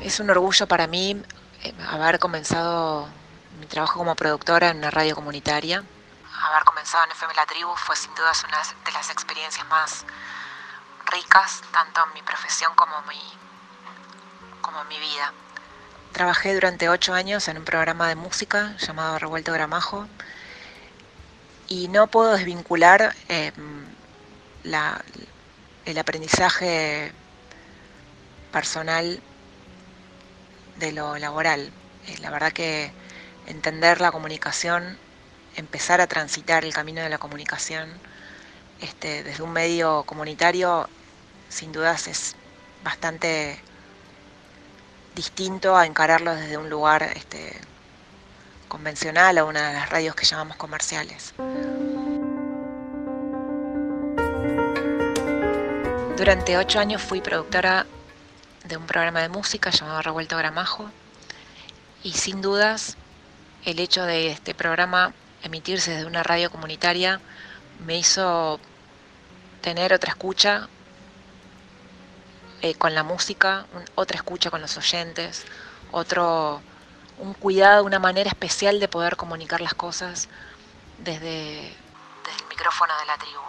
Es 0.03 0.19
un 0.19 0.29
orgullo 0.31 0.67
para 0.67 0.87
mí 0.87 1.21
eh, 1.63 1.73
haber 1.89 2.19
comenzado 2.19 3.07
mi 3.59 3.67
trabajo 3.67 3.99
como 3.99 4.15
productora 4.15 4.69
en 4.69 4.79
una 4.79 4.91
radio 4.91 5.15
comunitaria. 5.15 5.83
Haber 6.51 6.63
comenzado 6.65 7.05
en 7.05 7.11
FM 7.11 7.33
La 7.35 7.45
Tribu 7.45 7.73
fue 7.77 7.95
sin 7.95 8.13
duda 8.15 8.31
una 8.49 8.57
de 8.85 8.91
las 8.91 9.09
experiencias 9.11 9.65
más 9.67 10.03
ricas, 11.11 11.61
tanto 11.71 12.03
en 12.05 12.13
mi 12.15 12.21
profesión 12.21 12.73
como 12.75 13.01
mi, 13.03 13.46
mi 14.85 14.99
vida. 14.99 15.33
Trabajé 16.11 16.53
durante 16.53 16.89
ocho 16.89 17.13
años 17.13 17.47
en 17.47 17.57
un 17.57 17.65
programa 17.65 18.07
de 18.07 18.15
música 18.15 18.75
llamado 18.77 19.19
Revuelto 19.19 19.53
Gramajo 19.53 20.07
y 21.67 21.87
no 21.89 22.07
puedo 22.07 22.35
desvincular 22.35 23.15
em, 23.27 23.85
el 25.85 25.97
aprendizaje 25.97 27.11
personal 28.51 29.19
de 30.79 30.91
lo 30.91 31.17
laboral. 31.17 31.71
Eh, 32.07 32.17
la 32.19 32.29
verdad 32.29 32.51
que 32.51 32.91
entender 33.47 34.01
la 34.01 34.11
comunicación, 34.11 34.97
empezar 35.55 36.01
a 36.01 36.07
transitar 36.07 36.65
el 36.65 36.73
camino 36.73 37.01
de 37.01 37.09
la 37.09 37.17
comunicación 37.17 37.89
este, 38.81 39.23
desde 39.23 39.43
un 39.43 39.53
medio 39.53 40.03
comunitario, 40.03 40.89
sin 41.49 41.71
dudas 41.71 42.07
es 42.07 42.35
bastante 42.83 43.59
distinto 45.17 45.75
a 45.75 45.87
encararlo 45.87 46.35
desde 46.35 46.57
un 46.57 46.69
lugar 46.69 47.01
este, 47.01 47.59
convencional 48.67 49.39
o 49.39 49.47
una 49.47 49.69
de 49.69 49.73
las 49.73 49.89
radios 49.89 50.13
que 50.13 50.25
llamamos 50.25 50.57
comerciales. 50.57 51.33
Durante 56.15 56.57
ocho 56.57 56.79
años 56.79 57.01
fui 57.01 57.21
productora 57.21 57.87
de 58.63 58.77
un 58.77 58.85
programa 58.85 59.21
de 59.21 59.29
música 59.29 59.71
llamado 59.71 60.03
Revuelto 60.03 60.37
Gramajo 60.37 60.91
y 62.03 62.11
sin 62.11 62.41
dudas 62.41 62.95
el 63.65 63.79
hecho 63.79 64.03
de 64.03 64.29
este 64.29 64.53
programa 64.53 65.13
emitirse 65.41 65.91
desde 65.91 66.05
una 66.05 66.21
radio 66.21 66.51
comunitaria 66.51 67.19
me 67.85 67.97
hizo 67.97 68.59
tener 69.61 69.93
otra 69.93 70.11
escucha 70.11 70.69
eh, 72.61 72.75
con 72.75 72.95
la 72.95 73.03
música, 73.03 73.65
otra 73.95 74.17
escucha 74.17 74.49
con 74.49 74.61
los 74.61 74.77
oyentes, 74.77 75.45
otro 75.91 76.61
un 77.19 77.33
cuidado, 77.33 77.83
una 77.83 77.99
manera 77.99 78.29
especial 78.29 78.79
de 78.79 78.87
poder 78.87 79.15
comunicar 79.15 79.61
las 79.61 79.73
cosas 79.73 80.29
desde, 80.99 81.73
desde 82.25 82.41
el 82.41 82.47
micrófono 82.49 82.93
de 82.99 83.05
la 83.05 83.17
tribu. 83.17 83.41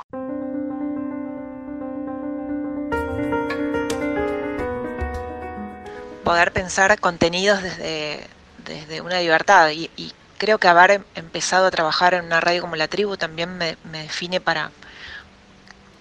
Poder 6.25 6.53
pensar 6.53 6.99
contenidos 7.01 7.63
desde, 7.63 8.27
desde 8.59 9.01
una 9.01 9.21
libertad 9.21 9.71
y, 9.71 10.15
creo 10.37 10.59
que 10.59 10.69
haber 10.69 11.03
empezado 11.17 11.67
a 11.67 11.71
trabajar 11.73 12.15
en 12.15 12.25
una 12.25 12.41
radio 12.41 12.61
como 12.61 12.77
la 12.77 12.87
tribu 12.87 13.17
también 13.17 13.59
me, 13.59 13.77
define 13.91 14.41
para, 14.41 14.71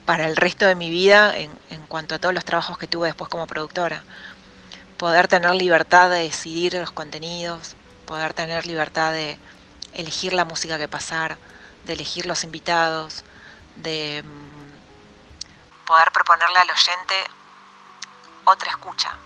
para 0.08 0.26
el 0.26 0.38
resto 0.38 0.65
de 0.65 0.74
mi 0.74 0.89
vida 0.89 1.38
en, 1.38 1.52
cuanto 1.89 2.15
a 2.15 2.20
todos 2.20 2.34
los 2.34 2.46
trabajos 2.46 2.78
que 2.78 2.88
tuve 2.88 3.08
después 3.08 3.30
como 3.30 3.46
productora. 3.46 4.04
Poder 4.98 5.28
tener 5.28 5.54
libertad 5.54 6.10
de 6.10 6.20
decidir 6.20 6.76
los 6.76 6.91
contenidos, 6.91 7.76
poder 8.06 8.34
tener 8.34 8.65
libertad 8.65 9.12
de 9.12 9.38
elegir 9.93 10.32
la 10.32 10.46
música 10.46 10.78
que 10.78 10.88
pasar, 10.88 11.38
de 11.84 11.91
elegir 11.91 12.26
los 12.26 12.46
invitados, 12.46 13.26
de 13.76 14.24
mm, 14.26 15.86
poder 15.86 16.10
proponerle 16.13 16.58
al 16.58 16.70
oyente 16.72 17.15
otra 18.46 18.72
escucha. 18.72 19.17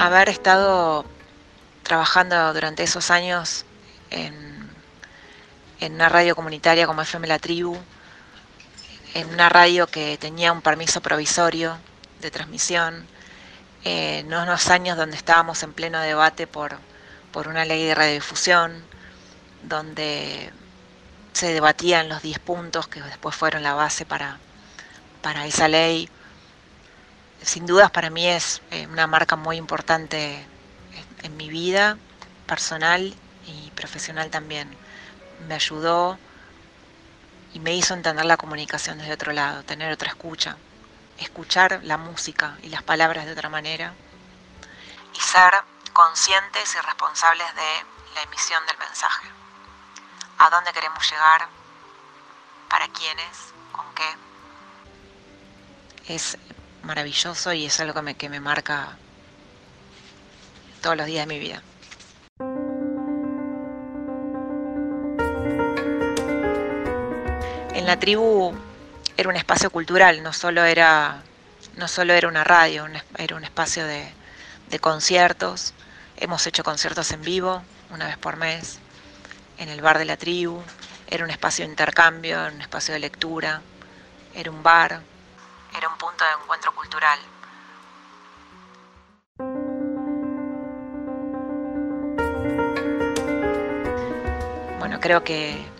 haber 0.00 0.28
estado 0.28 1.06
trabajando 1.82 2.52
durante 2.52 2.82
esos 2.82 3.10
años 3.10 3.64
en, 4.10 4.53
una 5.80 6.08
radio 6.08 6.34
comunitaria 6.34 6.86
como 6.86 7.02
FM 7.02 7.26
La 7.26 7.38
Tribu, 7.38 7.76
en 9.14 9.28
una 9.28 9.48
radio 9.48 9.86
que 9.86 10.18
tenía 10.18 10.52
un 10.52 10.62
permiso 10.62 11.00
provisorio 11.00 11.78
de 12.20 12.30
transmisión, 12.30 13.06
en 13.84 14.32
unos 14.32 14.70
años 14.70 14.96
donde 14.96 15.16
estábamos 15.16 15.62
en 15.62 15.72
pleno 15.72 16.00
debate 16.00 16.46
por, 16.46 16.78
por 17.32 17.48
una 17.48 17.64
ley 17.64 17.84
de 17.84 17.94
radiodifusión, 17.94 18.84
donde 19.62 20.50
se 21.32 21.52
debatían 21.52 22.08
los 22.08 22.22
10 22.22 22.38
puntos 22.38 22.88
que 22.88 23.00
después 23.02 23.34
fueron 23.34 23.62
la 23.62 23.74
base 23.74 24.06
para, 24.06 24.38
para 25.22 25.46
esa 25.46 25.68
ley 25.68 26.08
sin 27.44 27.66
dudas 27.66 27.90
para 27.90 28.10
mí 28.10 28.26
es 28.26 28.62
eh, 28.70 28.86
una 28.86 29.06
marca 29.06 29.36
muy 29.36 29.56
importante 29.56 30.44
en 31.22 31.36
mi 31.36 31.48
vida 31.48 31.98
personal 32.46 33.14
y 33.46 33.70
profesional 33.72 34.30
también. 34.30 34.68
Me 35.46 35.54
ayudó 35.54 36.18
y 37.52 37.60
me 37.60 37.74
hizo 37.74 37.94
entender 37.94 38.24
la 38.24 38.36
comunicación 38.36 38.98
desde 38.98 39.12
otro 39.12 39.32
lado, 39.32 39.62
tener 39.62 39.92
otra 39.92 40.08
escucha, 40.08 40.56
escuchar 41.18 41.80
la 41.84 41.98
música 41.98 42.58
y 42.62 42.68
las 42.68 42.82
palabras 42.82 43.26
de 43.26 43.32
otra 43.32 43.48
manera 43.48 43.94
y 45.14 45.20
ser 45.20 45.52
conscientes 45.92 46.74
y 46.74 46.80
responsables 46.84 47.46
de 47.54 47.84
la 48.14 48.22
emisión 48.22 48.64
del 48.66 48.78
mensaje. 48.78 49.28
¿A 50.38 50.50
dónde 50.50 50.72
queremos 50.72 51.08
llegar? 51.08 51.46
¿Para 52.68 52.88
quiénes? 52.88 53.52
¿Con 53.70 53.86
qué? 53.94 54.16
Es 56.14 56.36
maravilloso 56.82 57.52
y 57.52 57.66
es 57.66 57.78
algo 57.80 57.94
que 57.94 58.02
me, 58.02 58.16
que 58.16 58.28
me 58.28 58.40
marca 58.40 58.96
todos 60.82 60.96
los 60.96 61.06
días 61.06 61.26
de 61.26 61.34
mi 61.34 61.38
vida. 61.38 61.62
En 67.84 67.88
la 67.88 67.98
tribu 67.98 68.54
era 69.18 69.28
un 69.28 69.36
espacio 69.36 69.68
cultural, 69.68 70.22
no 70.22 70.32
solo 70.32 70.64
era, 70.64 71.22
no 71.76 71.86
solo 71.86 72.14
era 72.14 72.28
una 72.28 72.42
radio, 72.42 72.86
era 73.18 73.36
un 73.36 73.44
espacio 73.44 73.86
de, 73.86 74.10
de 74.70 74.78
conciertos. 74.78 75.74
Hemos 76.16 76.46
hecho 76.46 76.64
conciertos 76.64 77.12
en 77.12 77.20
vivo 77.20 77.62
una 77.90 78.06
vez 78.06 78.16
por 78.16 78.38
mes 78.38 78.78
en 79.58 79.68
el 79.68 79.82
bar 79.82 79.98
de 79.98 80.06
la 80.06 80.16
tribu. 80.16 80.62
Era 81.08 81.24
un 81.24 81.30
espacio 81.30 81.66
de 81.66 81.72
intercambio, 81.72 82.46
un 82.46 82.62
espacio 82.62 82.94
de 82.94 83.00
lectura, 83.00 83.60
era 84.34 84.50
un 84.50 84.62
bar, 84.62 85.02
era 85.76 85.86
un 85.86 85.98
punto 85.98 86.24
de 86.24 86.42
encuentro 86.42 86.74
cultural. 86.74 87.18
Bueno, 94.78 94.98
creo 95.00 95.22
que 95.22 95.73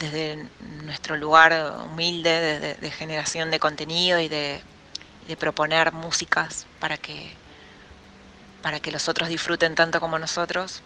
desde 0.00 0.48
nuestro 0.82 1.16
lugar 1.16 1.84
humilde 1.84 2.76
de, 2.80 2.90
generación 2.90 3.52
de 3.52 3.60
contenido 3.60 4.18
y 4.18 4.28
de, 4.28 4.60
proponer 5.38 5.92
músicas 5.92 6.66
para 6.80 6.96
que, 6.96 7.32
para 8.62 8.80
que 8.80 8.90
los 8.90 9.08
otros 9.08 9.28
disfruten 9.28 9.76
tanto 9.76 10.00
como 10.00 10.18
nosotros, 10.18 10.82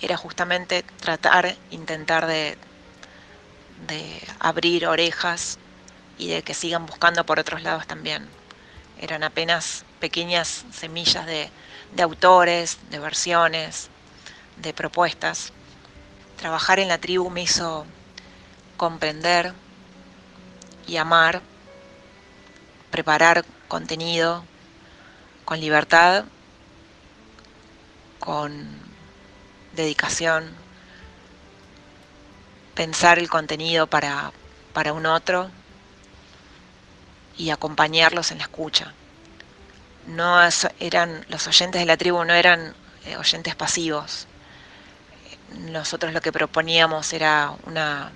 era 0.00 0.16
justamente 0.16 0.82
tratar, 0.82 1.54
intentar 1.70 2.26
de, 2.26 2.58
de 3.86 4.20
abrir 4.40 4.88
orejas 4.88 5.58
y 6.18 6.28
de 6.28 6.42
que 6.42 6.54
sigan 6.54 6.86
buscando 6.86 7.24
por 7.24 7.38
otros 7.38 7.62
lados 7.62 7.86
también. 7.86 8.28
Eran 9.00 9.22
apenas 9.22 9.84
pequeñas 10.00 10.64
semillas 10.72 11.26
de, 11.26 11.50
autores, 12.02 12.78
de 12.90 12.98
versiones, 12.98 13.88
de 14.56 14.74
propuestas. 14.74 15.52
Trabajar 16.40 16.78
en 16.78 16.88
la 16.88 16.96
tribu 16.96 17.28
me 17.28 17.42
hizo 17.42 17.84
comprender 18.78 19.52
y 20.86 20.96
amar, 20.96 21.42
preparar 22.90 23.44
contenido 23.68 24.42
con 25.44 25.60
libertad, 25.60 26.24
con 28.20 28.66
dedicación, 29.74 30.48
pensar 32.74 33.18
el 33.18 33.28
contenido 33.28 33.86
para, 33.86 34.32
para 34.72 34.94
un 34.94 35.04
otro 35.04 35.50
y 37.36 37.50
acompañarlos 37.50 38.30
en 38.30 38.38
la 38.38 38.44
escucha. 38.44 38.94
No 40.06 40.40
eran, 40.78 41.26
los 41.28 41.46
oyentes 41.46 41.82
de 41.82 41.86
la 41.86 41.98
tribu 41.98 42.24
no 42.24 42.32
eran 42.32 42.74
eh, 43.04 43.18
oyentes 43.18 43.54
pasivos. 43.54 44.26
Nosotros 45.58 46.12
lo 46.12 46.20
que 46.20 46.32
proponíamos 46.32 47.12
era 47.12 47.52
una, 47.66 48.12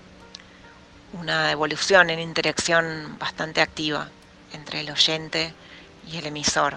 una 1.12 1.50
evolución 1.50 2.10
en 2.10 2.20
interacción 2.20 3.16
bastante 3.18 3.60
activa 3.60 4.08
entre 4.52 4.80
el 4.80 4.90
oyente 4.90 5.52
y 6.06 6.16
el 6.16 6.26
emisor. 6.26 6.76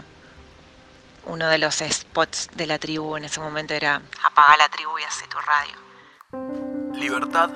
Uno 1.26 1.48
de 1.50 1.58
los 1.58 1.76
spots 1.76 2.50
de 2.56 2.68
la 2.68 2.80
tribu 2.80 3.18
en 3.18 3.26
ese 3.26 3.40
momento 3.40 3.74
era 3.74 4.02
apaga 4.24 4.58
la 4.58 4.70
tribu 4.70 4.98
y 4.98 5.04
hace 5.04 5.26
tu 5.28 5.38
radio. 5.38 6.98
Libertad, 6.98 7.50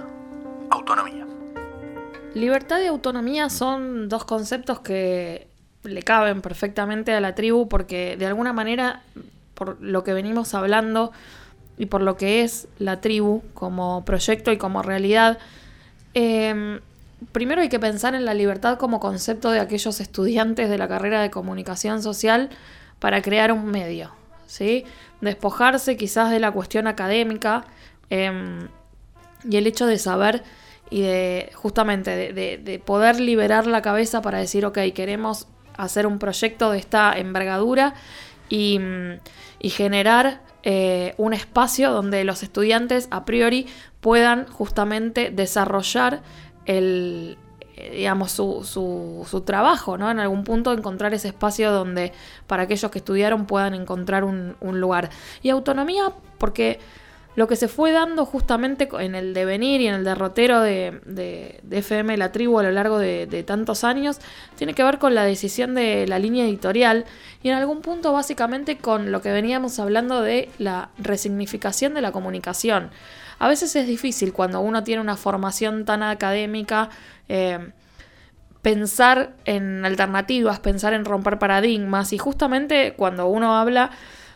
autonomía. 0.69 1.25
Libertad 2.33 2.79
y 2.79 2.87
autonomía 2.87 3.49
son 3.49 4.09
dos 4.09 4.25
conceptos 4.25 4.79
que 4.79 5.47
le 5.83 6.03
caben 6.03 6.41
perfectamente 6.41 7.13
a 7.13 7.19
la 7.19 7.35
tribu 7.35 7.67
porque 7.67 8.15
de 8.17 8.25
alguna 8.25 8.53
manera, 8.53 9.03
por 9.53 9.81
lo 9.81 10.03
que 10.03 10.13
venimos 10.13 10.53
hablando 10.53 11.11
y 11.81 11.87
por 11.87 12.03
lo 12.03 12.15
que 12.15 12.43
es 12.43 12.67
la 12.77 13.01
tribu 13.01 13.41
como 13.55 14.05
proyecto 14.05 14.51
y 14.51 14.57
como 14.57 14.83
realidad, 14.83 15.39
em, 16.13 16.79
primero 17.31 17.63
hay 17.63 17.69
que 17.69 17.79
pensar 17.79 18.13
en 18.13 18.23
la 18.23 18.35
libertad 18.35 18.77
como 18.77 18.99
concepto 18.99 19.49
de 19.49 19.59
aquellos 19.59 19.99
estudiantes 19.99 20.69
de 20.69 20.77
la 20.77 20.87
carrera 20.87 21.23
de 21.23 21.31
comunicación 21.31 22.03
social 22.03 22.51
para 22.99 23.23
crear 23.23 23.51
un 23.51 23.65
medio, 23.65 24.11
¿sí? 24.45 24.85
Despojarse 25.21 25.97
quizás 25.97 26.29
de 26.29 26.39
la 26.39 26.51
cuestión 26.51 26.85
académica 26.85 27.65
em, 28.11 28.67
y 29.49 29.57
el 29.57 29.65
hecho 29.65 29.87
de 29.87 29.97
saber 29.97 30.43
y 30.91 31.01
de 31.01 31.49
justamente 31.55 32.31
de, 32.31 32.79
poder 32.85 33.19
liberar 33.19 33.65
la 33.65 33.81
cabeza 33.81 34.21
para 34.21 34.37
decir, 34.37 34.67
ok, 34.67 34.77
queremos 34.93 35.47
hacer 35.77 36.05
un 36.05 36.19
proyecto 36.19 36.69
de 36.69 36.77
esta 36.77 37.17
envergadura 37.17 37.95
y, 38.49 38.79
generar 39.69 40.41
eh, 40.63 41.13
un 41.17 41.33
espacio 41.33 41.91
donde 41.91 42.23
los 42.23 42.43
estudiantes 42.43 43.07
a 43.11 43.25
priori 43.25 43.67
puedan 43.99 44.45
justamente 44.47 45.31
desarrollar 45.31 46.21
el, 46.65 47.37
eh, 47.75 47.91
digamos, 47.95 48.31
su, 48.31 48.63
su, 48.63 49.25
su, 49.29 49.41
trabajo, 49.41 49.97
¿no? 49.97 50.11
En 50.11 50.19
algún 50.19 50.43
punto 50.43 50.73
encontrar 50.73 51.13
ese 51.13 51.29
espacio 51.29 51.71
donde 51.71 52.11
para 52.47 52.63
aquellos 52.63 52.91
que 52.91 52.99
estudiaron 52.99 53.45
puedan 53.45 53.73
encontrar 53.73 54.23
un, 54.23 54.55
un 54.59 54.79
lugar. 54.79 55.09
Y 55.41 55.49
autonomía 55.49 56.13
porque 56.37 56.79
lo 57.35 57.47
que 57.47 57.55
se 57.55 57.67
fue 57.67 57.91
dando 57.91 58.25
justamente 58.25 58.89
en 58.99 59.15
el 59.15 59.33
devenir 59.33 59.81
y 59.81 59.87
en 59.87 59.95
el 59.95 60.03
derrotero 60.03 60.61
de, 60.61 61.61
FM 61.69 62.17
La 62.17 62.31
Tribu 62.31 62.59
a 62.59 62.63
lo 62.63 62.71
largo 62.71 62.99
de, 62.99 63.43
tantos 63.47 63.83
años 63.83 64.19
tiene 64.57 64.73
que 64.73 64.83
ver 64.83 64.99
con 64.99 65.15
la 65.15 65.23
decisión 65.23 65.73
de 65.73 66.07
la 66.07 66.19
línea 66.19 66.45
editorial 66.45 67.05
y 67.41 67.49
en 67.49 67.55
algún 67.55 67.81
punto 67.81 68.11
básicamente 68.11 68.77
con 68.77 69.11
lo 69.11 69.21
que 69.21 69.31
veníamos 69.31 69.79
hablando 69.79 70.21
de 70.21 70.49
la 70.57 70.89
resignificación 70.97 71.93
de 71.93 72.01
la 72.01 72.11
comunicación. 72.11 72.91
A 73.39 73.47
veces 73.47 73.75
es 73.75 73.87
difícil 73.87 74.33
cuando 74.33 74.59
uno 74.59 74.83
tiene 74.83 75.01
una 75.01 75.17
formación 75.17 75.85
tan 75.85 76.03
académica. 76.03 76.89
Eh, 77.27 77.71
pensar 78.61 79.33
en 79.45 79.83
alternativas, 79.85 80.59
pensar 80.59 80.93
en 80.93 81.05
romper 81.05 81.39
paradigmas 81.39 82.13
y 82.13 82.19
justamente 82.19 82.93
cuando 82.93 83.27
uno 83.27 83.57
habla 83.57 83.89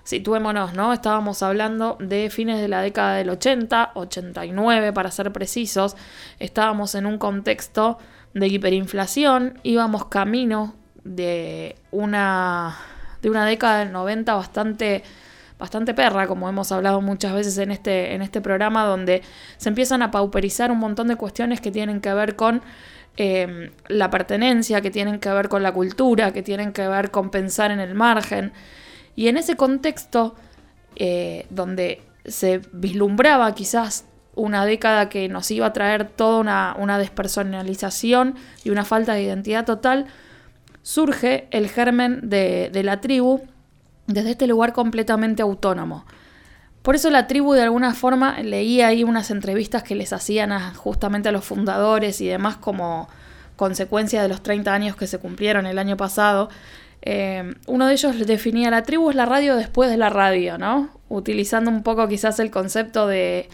situémonos, 0.05 0.73
¿no? 0.73 0.93
Estábamos 0.93 1.43
hablando 1.43 1.97
de 1.99 2.29
fines 2.29 2.61
de 2.61 2.69
la 2.69 2.81
década 2.81 3.15
del 3.15 3.29
80, 3.29 3.91
89 3.95 4.93
para 4.93 5.11
ser 5.11 5.33
precisos. 5.33 5.97
Estábamos 6.39 6.95
en 6.95 7.07
un 7.07 7.17
contexto 7.17 7.97
de 8.33 8.47
hiperinflación, 8.47 9.59
íbamos 9.63 10.05
camino 10.05 10.75
de 11.03 11.75
una, 11.91 12.77
de 13.21 13.29
una 13.29 13.45
década 13.45 13.79
del 13.79 13.91
90 13.91 14.33
bastante 14.35 15.03
bastante 15.57 15.93
perra, 15.93 16.27
como 16.27 16.49
hemos 16.49 16.71
hablado 16.73 16.99
muchas 16.99 17.33
veces 17.33 17.57
en 17.57 17.71
este, 17.71 18.13
en 18.13 18.21
este 18.21 18.41
programa, 18.41 18.83
donde 18.83 19.21
se 19.57 19.69
empiezan 19.69 20.01
a 20.01 20.11
pauperizar 20.11 20.69
un 20.69 20.79
montón 20.79 21.07
de 21.07 21.15
cuestiones 21.15 21.61
que 21.61 21.71
tienen 21.71 22.01
que 22.01 22.13
ver 22.13 22.35
con 22.35 22.61
eh, 23.15 23.71
la 23.87 24.09
pertenencia, 24.09 24.81
que 24.81 24.91
tienen 24.91 25.19
que 25.19 25.29
ver 25.29 25.47
con 25.47 25.63
la 25.63 25.71
cultura, 25.71 26.33
que 26.33 26.43
tienen 26.43 26.73
que 26.73 26.85
ver 26.89 27.09
con 27.09 27.29
pensar 27.29 27.71
en 27.71 27.79
el 27.79 27.95
margen. 27.95 28.51
Y 29.15 29.27
en 29.27 29.37
ese 29.37 29.55
contexto, 29.55 30.35
eh, 30.95 31.45
donde 31.49 32.01
se 32.25 32.61
vislumbraba 32.71 33.53
quizás 33.55 34.05
una 34.35 34.65
década 34.65 35.09
que 35.09 35.29
nos 35.29 35.49
iba 35.51 35.67
a 35.67 35.73
traer 35.73 36.09
toda 36.09 36.75
una, 36.75 36.97
despersonalización 36.97 38.35
y 38.63 38.69
una 38.69 38.83
falta 38.83 39.13
de 39.13 39.23
identidad 39.23 39.65
total, 39.65 40.07
surge 40.81 41.47
el 41.51 41.69
germen 41.69 42.29
de, 42.29 42.69
la 42.83 43.01
tribu 43.01 43.41
desde 44.07 44.31
este 44.31 44.47
lugar 44.47 44.73
completamente 44.73 45.41
autónomo. 45.41 46.05
Por 46.81 46.95
eso 46.95 47.09
la 47.09 47.25
tribu 47.25 47.53
de 47.53 47.63
alguna 47.63 47.95
forma 47.95 48.39
leía 48.39 48.87
ahí 48.87 49.03
unas 49.03 49.31
entrevistas 49.31 49.81
que 49.81 49.95
les 49.95 50.13
hacían 50.13 50.51
justamente 50.75 51.29
a 51.29 51.31
los 51.31 51.43
fundadores 51.43 52.21
y 52.21 52.27
demás 52.27 52.57
como 52.57 53.09
consecuencia 53.55 54.21
de 54.21 54.27
los 54.27 54.43
30 54.43 54.71
años 54.71 54.95
que 54.95 55.07
se 55.07 55.17
cumplieron 55.17 55.65
el 55.65 55.79
año 55.79 55.97
pasado, 55.97 56.49
eh, 57.05 57.53
uno 57.67 57.85
de 57.85 57.93
ellos 57.93 58.17
definía 58.25 58.71
la 58.71 58.81
tribu 58.81 59.11
es 59.11 59.15
la 59.15 59.25
radio 59.25 59.55
después 59.55 59.91
de 59.91 59.97
la 59.97 60.09
radio, 60.09 60.57
¿no? 60.57 60.89
Utilizando 61.07 61.69
un 61.69 61.83
poco 61.83 62.07
quizás 62.07 62.39
el 62.39 62.49
concepto 62.49 63.05
de, 63.05 63.47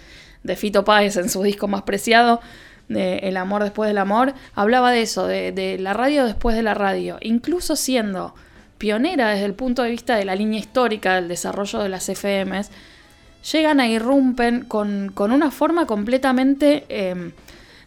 de 0.43 0.55
Fito 0.55 0.85
Páez 0.85 1.17
en 1.17 1.29
su 1.29 1.43
disco 1.43 1.67
más 1.67 1.81
preciado, 1.83 2.39
de 2.87 3.19
El 3.19 3.37
amor 3.37 3.63
después 3.63 3.87
del 3.87 3.97
amor, 3.97 4.33
hablaba 4.53 4.91
de 4.91 5.01
eso, 5.01 5.27
de, 5.27 5.77
la 5.79 5.93
radio 5.93 6.25
después 6.25 6.55
de 6.55 6.63
la 6.63 6.73
radio, 6.73 7.17
incluso 7.21 7.75
siendo 7.75 8.35
pionera 8.77 9.29
desde 9.29 9.45
el 9.45 9.53
punto 9.53 9.83
de 9.83 9.91
vista 9.91 10.15
de 10.15 10.25
la 10.25 10.35
línea 10.35 10.59
histórica 10.59 11.15
del 11.15 11.27
desarrollo 11.27 11.79
de 11.79 11.89
las 11.89 12.09
FMs, 12.09 12.69
llegan 13.51 13.79
a 13.79 13.87
irrumpen 13.87 14.65
con, 14.65 15.13
una 15.17 15.51
forma 15.51 15.85
completamente... 15.85 16.85
Eh, 16.89 17.31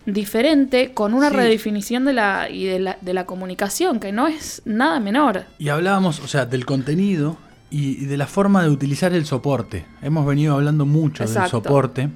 diferente 0.07 0.93
con 0.93 1.15
una 1.15 1.31
redefinición 1.31 2.05
de 2.05 2.13
la, 2.13 2.49
y 2.51 2.65
de 2.65 2.79
la, 2.79 2.99
de 3.01 3.15
la 3.15 3.27
comunicación, 3.27 4.01
que 4.01 4.13
no 4.13 4.27
es 4.27 4.63
nada 4.65 5.01
menor. 5.01 5.45
Y 5.59 5.69
hablábamos, 5.69 6.21
o 6.21 6.29
sea, 6.29 6.47
del 6.47 6.67
contenido 6.67 7.37
y, 7.71 8.05
de 8.05 8.17
la 8.17 8.27
forma 8.27 8.63
de 8.63 8.71
utilizar 8.71 9.13
el 9.13 9.27
soporte. 9.27 9.87
Hemos 10.03 10.27
venido 10.27 10.55
hablando 10.55 10.87
mucho 10.87 11.25
del 11.25 11.49
soporte. 11.49 12.09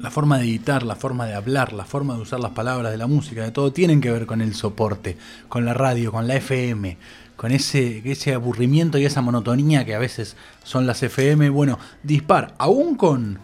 La 0.00 0.10
forma 0.10 0.38
de 0.38 0.44
editar, 0.44 0.82
la 0.82 0.94
forma 0.94 1.26
de 1.26 1.34
hablar, 1.34 1.72
la 1.72 1.84
forma 1.84 2.14
de 2.14 2.20
usar 2.20 2.38
las 2.38 2.52
palabras 2.52 2.92
de 2.92 2.98
la 2.98 3.06
música, 3.06 3.42
de 3.42 3.50
todo, 3.50 3.72
tienen 3.72 4.00
que 4.00 4.10
ver 4.10 4.26
con 4.26 4.40
el 4.42 4.54
soporte, 4.54 5.16
con 5.48 5.64
la 5.64 5.72
radio, 5.72 6.12
con 6.12 6.28
la 6.28 6.36
FM, 6.36 6.98
con 7.34 7.50
ese, 7.50 8.02
ese 8.04 8.34
aburrimiento 8.34 8.98
y 8.98 9.06
esa 9.06 9.22
monotonía 9.22 9.84
que 9.86 9.94
a 9.94 9.98
veces 9.98 10.36
son 10.62 10.86
las 10.86 11.02
FM. 11.02 11.48
Bueno, 11.48 11.78
dispar, 12.02 12.54
aún 12.58 12.94
con, 12.94 13.38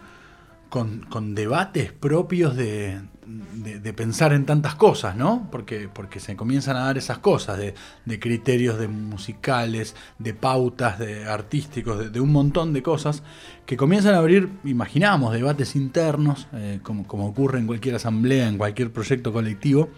con, 0.69 0.99
con 1.09 1.33
debates 1.33 1.91
propios 1.91 2.55
de, 2.55 3.01
de, 3.33 3.93
pensar 3.93 4.33
en 4.33 4.45
tantas 4.45 4.75
cosas, 4.75 5.15
¿no? 5.15 5.47
Porque, 5.51 5.89
porque 5.91 6.19
se 6.19 6.35
comienzan 6.35 6.77
a 6.77 6.85
dar 6.85 6.97
esas 6.97 7.17
cosas 7.17 7.57
de, 7.57 8.19
criterios 8.19 8.77
de 8.77 8.87
musicales, 8.87 9.95
de 10.19 10.33
pautas, 10.33 10.99
de 10.99 11.25
artísticos, 11.25 12.11
de, 12.11 12.19
un 12.19 12.31
montón 12.31 12.73
de 12.73 12.83
cosas 12.83 13.23
que 13.65 13.77
comienzan 13.77 14.13
a 14.15 14.19
abrir, 14.19 14.49
imaginamos, 14.63 15.33
debates 15.33 15.75
internos, 15.75 16.47
eh, 16.53 16.79
como, 16.83 17.07
como 17.07 17.27
ocurre 17.27 17.59
en 17.59 17.67
cualquier 17.67 17.95
asamblea, 17.95 18.47
en 18.47 18.57
cualquier 18.57 18.91
proyecto 18.91 19.33
colectivo, 19.33 19.89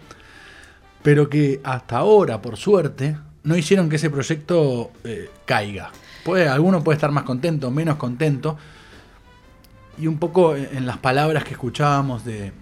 pero 1.02 1.28
que 1.28 1.60
hasta 1.62 1.98
ahora, 1.98 2.40
por 2.40 2.56
suerte, 2.56 3.16
no 3.42 3.56
hicieron 3.56 3.88
que 3.88 3.96
ese 3.96 4.10
proyecto 4.10 4.92
eh, 5.04 5.30
caiga. 5.44 5.90
Puede, 6.24 6.48
alguno 6.48 6.82
puede 6.82 6.96
estar 6.96 7.10
más 7.10 7.24
contento, 7.24 7.70
menos 7.70 7.96
contento, 7.96 8.56
y 9.98 10.06
un 10.06 10.18
poco 10.18 10.56
en 10.56 10.84
las 10.84 10.98
palabras 10.98 11.44
que 11.44 11.52
escuchábamos 11.52 12.24
de, 12.24 12.52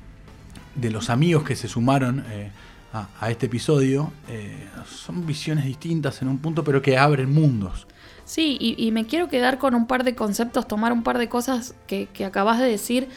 de 0.74 0.90
los 0.90 1.10
amigos 1.10 1.44
que 1.44 1.56
se 1.56 1.68
sumaron 1.68 2.24
eh, 2.30 2.50
a, 2.92 3.30
este 3.30 3.46
episodio, 3.46 4.12
eh, 4.28 4.68
son 4.86 5.26
visiones 5.26 5.64
distintas 5.64 6.22
en 6.22 6.28
un 6.28 6.38
punto, 6.38 6.62
pero 6.62 6.80
que 6.80 6.96
abren 6.96 7.32
mundos. 7.32 7.86
Sí, 8.24 8.56
y, 8.58 8.90
me 8.92 9.04
quiero 9.04 9.28
quedar 9.28 9.58
con 9.58 9.74
un 9.74 9.86
par 9.86 10.02
de 10.02 10.14
conceptos, 10.14 10.66
tomar 10.66 10.92
un 10.92 11.02
par 11.02 11.18
de 11.18 11.28
cosas 11.28 11.74
que, 11.86 12.08
acabas 12.24 12.58
de 12.58 12.66
decir, 12.66 13.08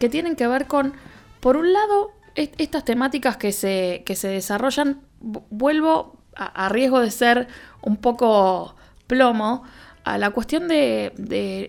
que 0.00 0.08
tienen 0.08 0.34
que 0.34 0.48
ver 0.48 0.66
con, 0.66 0.94
por 1.38 1.56
un 1.56 1.72
lado, 1.72 2.10
estas 2.34 2.84
temáticas 2.84 3.36
que 3.36 3.52
se, 3.52 4.02
que 4.04 4.16
se 4.16 4.28
desarrollan, 4.28 5.00
vuelvo 5.20 6.16
a, 6.34 6.68
riesgo 6.68 7.00
de 7.00 7.10
ser 7.10 7.46
un 7.82 7.96
poco 7.96 8.74
plomo, 9.06 9.62
a 10.06 10.18
la 10.18 10.30
cuestión 10.30 10.68
de, 10.68 11.12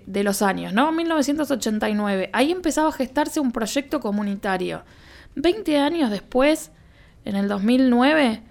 de, 0.05 0.23
los 0.23 0.43
años, 0.43 0.71
¿no? 0.71 0.91
1989, 0.91 2.29
ahí 2.33 2.51
empezaba 2.51 2.89
a 2.89 2.91
gestarse 2.91 3.39
un 3.39 3.51
proyecto 3.51 3.99
comunitario. 3.99 4.83
20 5.33 5.79
años 5.79 6.11
después, 6.11 6.69
en 7.25 7.35
el 7.35 7.47
2009, 7.47 8.43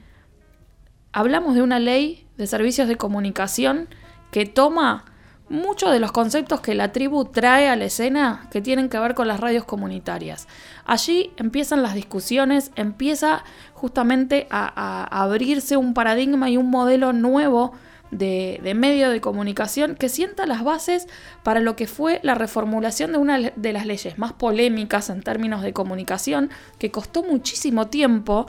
hablamos 1.12 1.54
de 1.54 1.62
una 1.62 1.78
ley 1.78 2.26
de 2.36 2.48
servicios 2.48 2.88
de 2.88 2.96
comunicación 2.96 3.88
que 4.32 4.44
toma 4.44 5.04
muchos 5.48 5.92
de 5.92 6.00
los 6.00 6.10
conceptos 6.10 6.60
que 6.60 6.74
la 6.74 6.90
tribu 6.90 7.26
trae 7.26 7.68
a 7.68 7.76
la 7.76 7.84
escena 7.84 8.48
que 8.50 8.60
tienen 8.60 8.88
que 8.88 8.98
ver 8.98 9.14
con 9.14 9.28
las 9.28 9.38
radios 9.38 9.66
comunitarias. 9.66 10.48
Allí 10.84 11.32
empiezan 11.36 11.84
las 11.84 11.94
discusiones, 11.94 12.72
empieza 12.74 13.44
justamente 13.72 14.48
a, 14.50 14.66
a 14.66 15.22
abrirse 15.22 15.76
un 15.76 15.94
paradigma 15.94 16.50
y 16.50 16.56
un 16.56 16.70
modelo 16.70 17.12
nuevo 17.12 17.72
de, 18.10 18.60
medio 18.74 19.10
de 19.10 19.20
comunicación 19.20 19.94
que 19.94 20.08
sienta 20.08 20.46
las 20.46 20.64
bases 20.64 21.08
para 21.42 21.60
lo 21.60 21.76
que 21.76 21.86
fue 21.86 22.20
la 22.22 22.34
reformulación 22.34 23.12
de 23.12 23.18
una 23.18 23.38
de 23.38 23.72
las 23.72 23.86
leyes 23.86 24.18
más 24.18 24.32
polémicas 24.32 25.10
en 25.10 25.22
términos 25.22 25.62
de 25.62 25.72
comunicación, 25.72 26.50
que 26.78 26.90
costó 26.90 27.22
muchísimo 27.22 27.88
tiempo, 27.88 28.46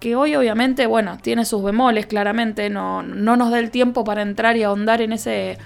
que 0.00 0.16
hoy 0.16 0.36
obviamente, 0.36 0.86
bueno, 0.86 1.18
tiene 1.22 1.44
sus 1.44 1.62
bemoles, 1.62 2.06
claramente, 2.06 2.68
no, 2.68 3.02
no 3.02 3.36
nos 3.36 3.50
da 3.50 3.58
el 3.58 3.70
tiempo 3.70 4.04
para 4.04 4.22
entrar 4.22 4.56
y 4.56 4.62
ahondar 4.62 5.00
en 5.00 5.12
ese 5.12 5.58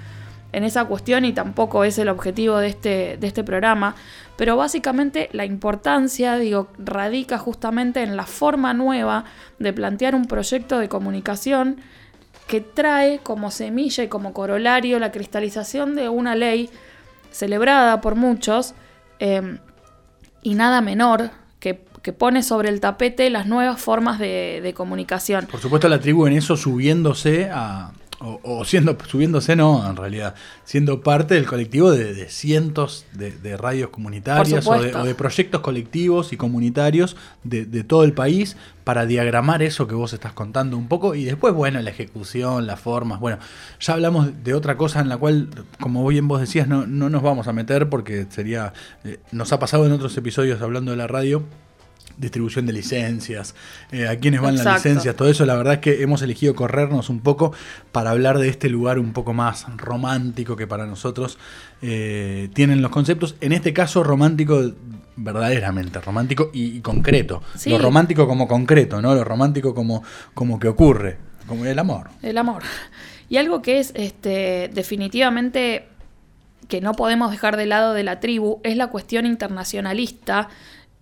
en 0.53 0.65
esa 0.65 0.85
cuestión 0.85 1.25
y 1.25 1.33
tampoco 1.33 1.85
es 1.85 1.99
el 1.99 2.09
objetivo 2.09 2.59
de 2.59 2.69
este, 2.69 3.17
de 3.19 3.27
este 3.27 3.45
programa, 3.45 3.95
pero 4.37 4.57
básicamente 4.57 5.29
la 5.33 5.45
importancia, 5.45 6.37
digo, 6.37 6.69
radica 6.79 7.39
justamente 7.39 8.03
en 8.03 8.17
la 8.17 8.27
forma 8.27 8.75
nueva 8.75 9.25
de 9.59 9.73
plantear 9.73 10.15
un 10.15 10.27
proyecto 10.27 10.79
de 10.79 10.89
comunicación 10.89 11.77
que 12.51 12.61
trae 12.61 13.21
como 13.21 13.53
semilla 13.53 14.03
y 14.03 14.09
como 14.09 14.33
corolario 14.33 14.99
la 14.99 15.13
cristalización 15.13 15.95
de 15.95 16.09
una 16.09 16.35
ley 16.35 16.69
celebrada 17.31 18.01
por 18.01 18.17
muchos 18.17 18.75
em, 19.21 19.59
y 20.43 20.57
nada 20.57 20.81
menor 20.81 21.31
que, 21.61 21.85
que, 22.03 22.13
pone 22.13 22.43
sobre 22.43 22.69
el 22.69 22.81
tapete 22.81 23.31
las 23.31 23.47
nuevas 23.47 23.81
formas 23.81 24.19
de, 24.19 24.59
de 24.65 24.75
comunicación. 24.75 25.47
Por 25.47 25.61
supuesto 25.61 25.89
la 25.89 26.01
tribu 26.01 26.27
en 26.27 26.33
eso 26.33 26.57
subiéndose 26.57 27.49
a, 27.53 27.93
o, 28.23 28.65
siendo, 28.67 28.99
subiéndose 29.07 29.57
no, 29.57 29.89
en 29.89 29.97
realidad, 29.97 30.35
siendo 30.65 31.01
parte 31.01 31.35
del 31.35 31.47
colectivo 31.47 31.91
de, 31.91 32.29
cientos 32.29 33.07
de, 33.13 33.57
radios 33.57 33.89
comunitarias 33.89 34.67
o 34.67 35.05
de, 35.05 35.15
proyectos 35.15 35.63
colectivos 35.63 36.33
y 36.33 36.37
comunitarios 36.37 37.17
de, 37.45 37.65
todo 37.83 38.05
el 38.05 38.13
país 38.13 38.59
para 38.85 39.07
diagramar 39.07 39.63
eso 39.63 39.87
que 39.87 39.95
vos 39.95 40.13
estás 40.13 40.35
contando 40.35 40.77
un 40.77 40.87
poco 40.87 41.15
y 41.15 41.25
después, 41.25 41.55
bueno, 41.55 41.81
la 41.81 41.91
ejecución, 41.91 42.67
las 42.67 42.79
formas, 42.79 43.21
bueno, 43.21 43.39
ya 43.81 43.95
hablamos 43.95 44.45
de 44.45 44.53
otra 44.53 44.77
cosa 44.77 45.01
en 45.01 45.09
la 45.09 45.17
cual, 45.17 45.49
como 45.81 46.07
bien 46.07 46.29
vos 46.29 46.41
decías, 46.41 46.69
no, 46.69 46.87
no 46.87 47.09
nos 47.09 47.23
vamos 47.23 47.49
a 47.49 47.55
meter 47.55 47.89
porque 47.89 48.27
sería, 48.29 48.75
eh, 49.05 49.19
nos 49.33 49.53
ha 49.53 49.59
pasado 49.59 49.87
en 49.87 49.93
otros 49.93 50.15
episodios 50.19 50.61
hablando 50.61 50.91
de 50.91 50.99
la 50.99 51.07
radio 51.07 51.45
distribución 52.19 52.67
de 52.67 52.73
licencias, 52.73 53.55
eh, 53.93 54.09
a 54.09 54.19
quiénes 54.19 54.41
van 54.41 54.57
las 54.57 54.67
licencias, 54.67 55.17
todo 55.17 55.29
eso, 55.29 55.47
la 55.47 55.55
verdad 55.55 55.75
es 55.75 55.81
que 55.81 56.03
hemos 56.03 56.23
elegido 56.23 56.55
corrernos 56.55 57.09
un 57.09 57.21
poco 57.21 57.53
para 57.93 58.11
hablar 58.11 58.39
de 58.39 58.49
este 58.49 58.69
lugar 58.69 58.99
un 58.99 59.13
poco 59.13 59.33
más 59.33 59.67
romántico 59.77 60.57
que 60.57 60.67
para 60.67 60.87
nosotros 60.87 61.39
eh, 61.83 62.51
tienen 62.55 62.83
los 62.83 62.91
conceptos, 62.91 63.37
en 63.41 63.53
este 63.53 63.73
caso 63.73 64.03
romántico 64.03 64.73
verdaderamente, 65.17 66.01
romántico 66.01 66.51
y, 66.53 66.81
concreto, 66.81 67.43
lo 67.67 67.79
romántico 67.79 68.27
como 68.27 68.49
concreto, 68.49 69.03
¿no? 69.03 69.15
Lo 69.15 69.25
romántico 69.25 69.75
como, 69.75 70.03
como 70.35 70.59
que 70.59 70.69
ocurre, 70.69 71.19
como 71.47 71.65
el 71.67 71.79
amor. 71.79 72.11
El 72.23 72.39
amor. 72.39 72.63
Y 73.29 73.37
algo 73.37 73.63
que 73.63 73.79
es 73.79 73.93
este, 73.95 74.71
definitivamente 74.73 75.87
que 76.69 76.81
no 76.81 76.95
podemos 76.95 77.31
dejar 77.31 77.57
de 77.57 77.67
lado 77.67 77.93
de 77.93 78.03
la 78.03 78.21
tribu 78.21 78.61
es 78.63 78.77
la 78.77 78.87
cuestión 78.87 79.27
internacionalista 79.27 80.49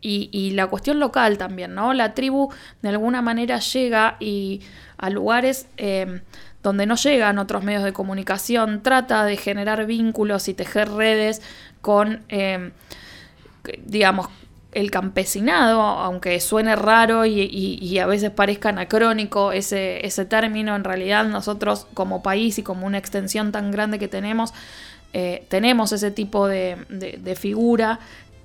y, 0.00 0.50
la 0.52 0.68
cuestión 0.68 1.00
local 1.00 1.38
también, 1.38 1.74
¿no? 1.74 1.92
La 1.92 2.14
tribu 2.14 2.52
de 2.82 2.88
alguna 2.88 3.20
manera 3.20 3.58
llega 3.58 4.16
y 4.20 4.60
a 4.96 5.10
lugares 5.10 5.66
em, 5.76 6.20
donde 6.62 6.86
no 6.86 6.94
llegan 6.96 7.38
otros 7.38 7.64
medios 7.64 7.84
de 7.84 7.92
comunicación, 7.92 8.82
trata 8.82 9.24
de 9.24 9.36
generar 9.36 9.86
vínculos 9.86 10.48
y 10.48 10.54
tejer 10.54 10.90
redes 10.90 11.42
con, 11.80 12.22
em, 12.28 12.72
digamos, 13.84 14.28
el 14.72 14.90
campesinado, 14.90 15.80
aunque 15.80 16.38
suene 16.40 16.76
raro 16.76 17.24
y, 17.26 17.98
a 17.98 18.06
veces 18.06 18.30
parezca 18.30 18.68
anacrónico 18.68 19.50
ese, 19.52 20.06
ese, 20.06 20.24
término, 20.26 20.76
en 20.76 20.84
realidad 20.84 21.24
nosotros 21.24 21.86
como 21.94 22.22
país 22.22 22.58
y 22.58 22.62
como 22.62 22.86
una 22.86 22.98
extensión 22.98 23.50
tan 23.50 23.70
grande 23.70 23.98
que 23.98 24.08
tenemos, 24.08 24.52
eh, 25.14 25.46
tenemos 25.48 25.92
ese 25.92 26.10
tipo 26.10 26.46
de, 26.46 26.76
de 26.88 27.34
figura 27.34 27.98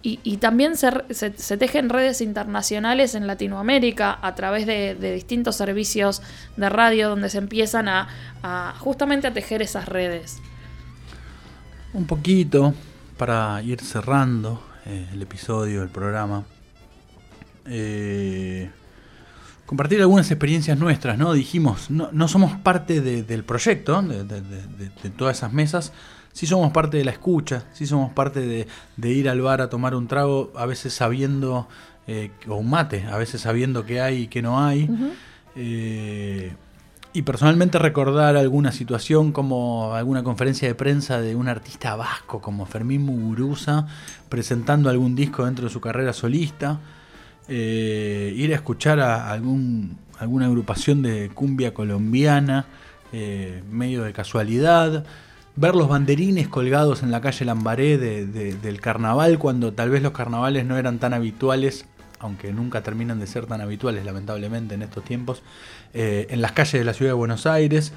y, 0.06 0.38
también 0.38 0.76
se, 0.76 1.32
tejen 1.58 1.88
redes 1.88 2.20
internacionales 2.20 3.16
en 3.16 3.26
Latinoamérica 3.26 4.20
a 4.22 4.36
través 4.36 4.68
de, 4.68 4.96
distintos 4.96 5.56
servicios 5.56 6.22
de 6.58 6.68
radio 6.68 7.08
donde 7.08 7.30
se 7.30 7.38
empiezan 7.38 7.88
a, 7.88 8.76
justamente 8.80 9.28
a 9.28 9.34
tejer 9.34 9.62
esas 9.62 9.88
redes. 9.88 10.40
Un 11.94 12.06
poquito 12.06 12.74
para 13.18 13.62
ir 13.64 13.80
cerrando 13.80 14.62
eh, 14.86 15.08
el 15.14 15.22
episodio, 15.22 15.82
el 15.84 15.90
programa. 15.90 16.44
Eh, 17.66 18.70
compartir 19.66 20.02
algunas 20.02 20.30
experiencias 20.30 20.78
nuestras, 20.78 21.18
¿no? 21.18 21.32
Dijimos, 21.32 21.90
no, 21.90 22.10
no 22.12 22.28
somos 22.28 22.58
parte 22.58 23.00
del 23.00 23.44
proyecto, 23.46 24.02
de, 24.02 24.26
de 24.26 25.10
todas 25.16 25.38
esas 25.38 25.54
mesas, 25.54 25.94
si 26.34 26.48
somos 26.48 26.72
parte 26.72 26.98
de 26.98 27.06
la 27.06 27.12
escucha, 27.12 27.66
si 27.74 27.86
somos 27.86 28.12
parte 28.12 28.66
de, 28.98 29.10
ir 29.10 29.30
al 29.30 29.40
bar 29.42 29.62
a 29.62 29.70
tomar 29.70 29.96
un 29.96 30.08
trago, 30.08 30.52
a 30.56 30.66
veces 30.66 30.92
sabiendo, 30.94 31.68
eh, 32.08 32.32
o 32.48 32.56
un 32.56 32.72
mate, 32.72 33.06
a 33.06 33.18
veces 33.18 33.42
sabiendo 33.42 33.86
qué 33.86 34.02
hay 34.02 34.24
y 34.24 34.28
qué 34.28 34.42
no 34.42 34.60
hay. 34.60 34.90
Eh, 35.56 36.54
y 37.14 37.22
personalmente 37.22 37.78
recordar 37.78 38.36
alguna 38.36 38.72
situación 38.72 39.32
como 39.32 39.94
alguna 39.94 40.24
conferencia 40.24 40.68
de 40.68 40.74
prensa 40.74 41.22
de 41.22 41.36
un 41.36 41.48
artista 41.48 41.96
vasco 41.96 42.42
como 42.42 42.66
Fermín 42.66 43.04
Muguruza 43.04 43.86
presentando 44.28 44.90
algún 44.90 45.16
disco 45.16 45.46
dentro 45.46 45.66
de 45.66 45.72
su 45.72 45.80
carrera 45.80 46.14
solista. 46.14 46.80
Eh, 47.48 48.34
ir 48.36 48.52
a 48.54 48.56
escuchar 48.56 49.00
a 49.00 49.30
algún, 49.30 50.00
alguna 50.18 50.48
agrupación 50.48 51.04
de 51.04 51.30
cumbia 51.30 51.76
colombiana, 51.76 52.66
medio 53.70 54.02
de 54.02 54.12
casualidad 54.12 55.06
ver 55.56 55.76
los 55.76 55.88
banderines 55.88 56.48
colgados 56.48 57.04
en 57.04 57.12
la 57.12 57.22
calle 57.22 57.46
Lambaré 57.46 57.98
del 57.98 58.82
carnaval, 58.82 59.38
cuando 59.38 59.74
tal 59.74 59.90
vez 59.90 60.02
los 60.02 60.12
carnavales 60.12 60.66
no 60.66 60.78
eran 60.78 61.00
tan 61.00 61.14
habituales, 61.14 61.86
aunque 62.20 62.54
nunca 62.54 62.82
terminan 62.82 63.20
de 63.20 63.28
ser 63.28 63.46
tan 63.46 63.62
habituales, 63.62 64.06
lamentablemente, 64.06 64.76
en 64.76 64.82
estos 64.82 65.04
tiempos, 65.04 65.44
eh, 65.94 66.28
en 66.30 66.42
las 66.42 66.54
calles 66.54 66.74
de 66.74 66.84
la 66.84 66.94
ciudad 66.94 67.12
de 67.12 67.16
Buenos 67.16 67.46
Aires. 67.46 67.92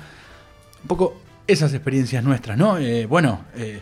Un 0.83 0.89
poco 0.89 1.17
esas 1.47 1.73
experiencias 1.73 2.23
nuestras, 2.25 2.59
¿no? 2.59 2.77
Eh, 2.79 3.07
bueno, 3.07 3.45
eh, 3.55 3.81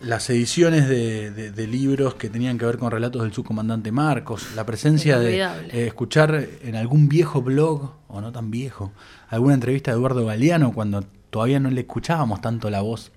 las 0.00 0.28
ediciones 0.30 0.88
de, 0.88 1.66
libros 1.66 2.14
que 2.14 2.30
tenían 2.30 2.58
que 2.58 2.64
ver 2.64 2.78
con 2.78 2.90
relatos 2.90 3.22
del 3.22 3.32
subcomandante 3.32 3.92
Marcos, 3.92 4.54
la 4.56 4.64
presencia 4.64 5.18
de 5.18 5.86
escuchar 5.86 6.48
en 6.62 6.74
algún 6.74 7.08
viejo 7.08 7.42
blog, 7.42 7.92
o 8.08 8.20
no 8.22 8.32
tan 8.32 8.50
viejo, 8.50 8.92
alguna 9.28 9.54
entrevista 9.54 9.90
de 9.90 9.98
Eduardo 9.98 10.24
Galeano 10.24 10.72
cuando 10.72 11.04
todavía 11.32 11.58
no 11.58 11.70
le 11.70 11.80
escuchábamos 11.80 12.42
tanto 12.42 12.68
la 12.68 12.82
voz, 12.82 13.10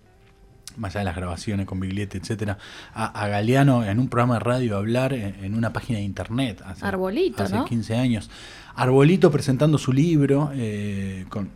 más 0.78 0.96
allá 0.96 1.02
de 1.02 1.06
las 1.06 1.18
grabaciones 1.18 1.66
con 1.66 1.82
Biglietti, 1.82 2.18
etcétera, 2.18 2.58
a, 2.94 3.28
Galeano 3.28 3.84
en 3.84 4.00
un 4.00 4.08
programa 4.08 4.36
de 4.36 4.40
radio 4.40 4.78
hablar 4.78 5.12
en, 5.12 5.54
una 5.54 5.74
página 5.74 6.00
de 6.00 6.06
internet 6.06 6.62
hace, 6.66 6.86
Arbolito, 6.86 7.44
hace 7.44 7.58
15 7.68 7.96
años. 7.98 8.30
Arbolito 8.74 9.30
presentando 9.32 9.78
su 9.78 9.92
libro 9.92 10.50
eh, 10.54 11.26
con, 11.28 11.50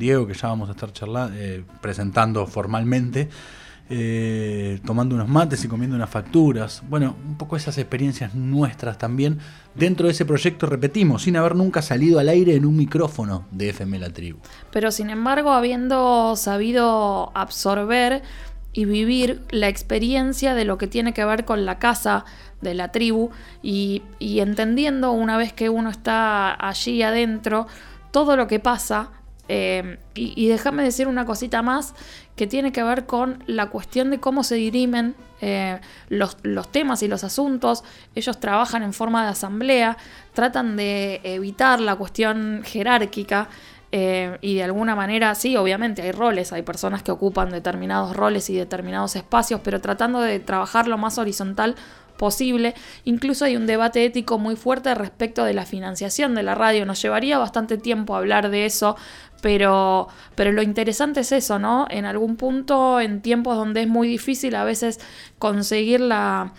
Diego, 0.00 0.26
que 0.26 0.34
ya 0.34 0.48
vamos 0.48 0.68
a 0.68 0.72
estar 0.72 0.92
charlando, 0.92 1.36
eh, 1.38 1.62
presentando 1.80 2.44
formalmente. 2.48 3.28
Eh, 3.92 4.78
tomando 4.86 5.16
unos 5.16 5.28
mates 5.28 5.64
y 5.64 5.68
comiendo 5.68 5.96
unas 5.96 6.08
facturas. 6.08 6.80
Bueno, 6.88 7.16
un 7.26 7.36
poco 7.36 7.56
esas 7.56 7.76
experiencias 7.76 8.36
nuestras 8.36 8.98
también. 8.98 9.40
Dentro 9.74 10.06
de 10.06 10.12
ese 10.12 10.24
proyecto, 10.24 10.66
repetimos, 10.66 11.22
sin 11.22 11.36
haber 11.36 11.56
nunca 11.56 11.82
salido 11.82 12.20
al 12.20 12.28
aire 12.28 12.54
en 12.54 12.66
un 12.66 12.76
micrófono 12.76 13.46
de 13.50 13.70
FM 13.70 13.98
La 13.98 14.10
Tribu. 14.10 14.38
Pero 14.70 14.92
sin 14.92 15.10
embargo, 15.10 15.50
habiendo 15.50 16.36
sabido 16.36 17.32
absorber 17.34 18.22
y 18.72 18.84
vivir 18.84 19.42
la 19.50 19.68
experiencia 19.68 20.54
de 20.54 20.64
lo 20.64 20.78
que 20.78 20.86
tiene 20.86 21.12
que 21.12 21.24
ver 21.24 21.44
con 21.44 21.66
la 21.66 21.78
casa 21.78 22.24
de 22.60 22.74
la 22.74 22.92
tribu 22.92 23.30
y, 23.62 24.02
entendiendo 24.20 25.12
una 25.12 25.36
vez 25.36 25.52
que 25.52 25.68
uno 25.68 25.90
está 25.90 26.54
allí 26.66 27.02
adentro 27.02 27.66
todo 28.10 28.36
lo 28.36 28.46
que 28.46 28.60
pasa 28.60 29.10
eh, 29.52 29.98
y 30.14 30.46
déjame 30.46 30.84
decir 30.84 31.08
una 31.08 31.26
cosita 31.26 31.60
más, 31.60 31.94
que 32.36 32.46
tiene 32.46 32.70
que 32.70 32.84
ver 32.84 33.04
con 33.04 33.42
la 33.48 33.66
cuestión 33.66 34.10
de 34.10 34.20
cómo 34.20 34.44
se 34.44 34.54
dirimen 34.54 35.16
eh, 35.40 35.80
los, 36.08 36.36
temas 36.70 37.02
y 37.02 37.08
los 37.08 37.24
asuntos. 37.24 37.82
Ellos 38.14 38.38
trabajan 38.38 38.84
en 38.84 38.92
forma 38.92 39.24
de 39.24 39.30
asamblea, 39.30 39.96
tratan 40.34 40.76
de 40.76 41.20
evitar 41.24 41.80
la 41.80 41.96
cuestión 41.96 42.62
jerárquica. 42.64 43.48
Eh, 43.92 44.38
y 44.40 44.54
de 44.54 44.62
alguna 44.62 44.94
manera, 44.94 45.34
sí, 45.34 45.56
obviamente 45.56 46.02
hay 46.02 46.12
roles, 46.12 46.52
hay 46.52 46.62
personas 46.62 47.02
que 47.02 47.10
ocupan 47.10 47.50
determinados 47.50 48.14
roles 48.14 48.48
y 48.50 48.54
determinados 48.54 49.16
espacios, 49.16 49.60
pero 49.64 49.80
tratando 49.80 50.20
de 50.20 50.38
trabajar 50.38 50.86
lo 50.86 50.96
más 50.96 51.18
horizontal 51.18 51.74
posible. 52.20 52.74
Incluso 53.04 53.46
hay 53.46 53.56
un 53.56 53.66
debate 53.66 54.04
ético 54.04 54.38
muy 54.38 54.54
fuerte 54.54 54.94
respecto 54.94 55.42
de 55.42 55.54
la 55.54 55.64
financiación 55.64 56.34
de 56.34 56.42
la 56.42 56.54
radio. 56.54 56.84
Nos 56.84 57.00
llevaría 57.00 57.38
bastante 57.38 57.78
tiempo 57.78 58.14
hablar 58.14 58.50
de 58.50 58.66
eso, 58.66 58.94
pero, 59.40 60.08
pero 60.34 60.52
lo 60.52 60.62
interesante 60.62 61.20
es 61.20 61.32
eso, 61.32 61.58
¿no? 61.58 61.86
En 61.90 62.04
algún 62.04 62.36
punto, 62.36 63.00
en 63.00 63.22
tiempos 63.22 63.56
donde 63.56 63.82
es 63.82 63.88
muy 63.88 64.08
difícil 64.08 64.54
a 64.54 64.64
veces 64.64 65.00
conseguir 65.38 66.00
la, 66.00 66.52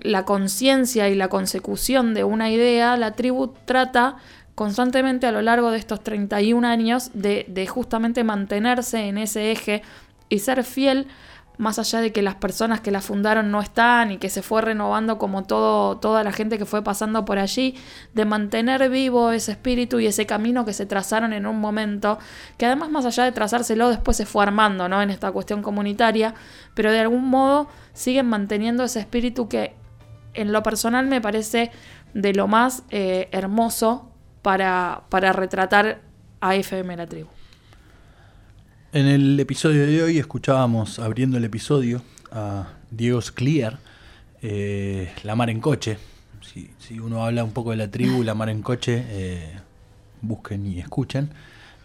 la 0.00 0.24
conciencia 0.24 1.08
y 1.08 1.14
la 1.14 1.28
consecución 1.28 2.14
de 2.14 2.24
una 2.24 2.50
idea, 2.50 2.96
la 2.96 3.12
tribu 3.12 3.54
trata 3.64 4.16
constantemente 4.54 5.26
a 5.26 5.32
lo 5.32 5.42
largo 5.42 5.70
de 5.70 5.78
estos 5.78 6.02
31 6.02 6.66
años 6.66 7.10
de, 7.12 7.44
de 7.48 7.66
justamente 7.66 8.24
mantenerse 8.24 9.00
en 9.08 9.18
ese 9.18 9.52
eje 9.52 9.82
y 10.28 10.38
ser 10.38 10.64
fiel 10.64 11.06
más 11.58 11.78
allá 11.78 12.00
de 12.00 12.12
que 12.12 12.22
las 12.22 12.34
personas 12.34 12.80
que 12.80 12.90
la 12.90 13.00
fundaron 13.00 13.50
no 13.50 13.60
están 13.60 14.12
y 14.12 14.18
que 14.18 14.28
se 14.28 14.42
fue 14.42 14.60
renovando 14.62 15.18
como 15.18 15.44
todo, 15.44 15.96
toda 15.98 16.22
la 16.22 16.32
gente 16.32 16.58
que 16.58 16.66
fue 16.66 16.82
pasando 16.82 17.24
por 17.24 17.38
allí, 17.38 17.74
de 18.14 18.24
mantener 18.24 18.88
vivo 18.90 19.30
ese 19.30 19.52
espíritu 19.52 19.98
y 19.98 20.06
ese 20.06 20.26
camino 20.26 20.64
que 20.64 20.72
se 20.72 20.86
trazaron 20.86 21.32
en 21.32 21.46
un 21.46 21.58
momento, 21.58 22.18
que 22.58 22.66
además 22.66 22.90
más 22.90 23.06
allá 23.06 23.24
de 23.24 23.32
trazárselo 23.32 23.88
después 23.88 24.16
se 24.16 24.26
fue 24.26 24.42
armando 24.42 24.88
¿no? 24.88 25.00
en 25.00 25.10
esta 25.10 25.32
cuestión 25.32 25.62
comunitaria, 25.62 26.34
pero 26.74 26.92
de 26.92 27.00
algún 27.00 27.28
modo 27.28 27.68
siguen 27.92 28.26
manteniendo 28.26 28.84
ese 28.84 29.00
espíritu 29.00 29.48
que 29.48 29.74
en 30.34 30.52
lo 30.52 30.62
personal 30.62 31.06
me 31.06 31.20
parece 31.20 31.70
de 32.12 32.34
lo 32.34 32.46
más 32.48 32.82
eh, 32.90 33.28
hermoso 33.32 34.10
para, 34.42 35.04
para 35.08 35.32
retratar 35.32 36.02
a 36.40 36.54
FM 36.54 36.96
La 36.96 37.06
Tribu. 37.06 37.35
En 38.96 39.08
el 39.08 39.38
episodio 39.38 39.86
de 39.86 40.02
hoy 40.02 40.18
escuchábamos, 40.18 40.98
abriendo 41.00 41.36
el 41.36 41.44
episodio, 41.44 42.00
a 42.32 42.68
Diego 42.90 43.20
Clear, 43.34 43.78
eh, 44.40 45.12
La 45.22 45.36
Mar 45.36 45.50
en 45.50 45.60
Coche. 45.60 45.98
Si, 46.40 46.98
uno 46.98 47.22
habla 47.22 47.44
un 47.44 47.52
poco 47.52 47.72
de 47.72 47.76
la 47.76 47.90
tribu, 47.90 48.22
La 48.22 48.34
Mar 48.34 48.48
en 48.48 48.62
Coche, 48.62 49.04
eh, 49.06 49.52
busquen 50.22 50.66
y 50.66 50.78
escuchen, 50.78 51.28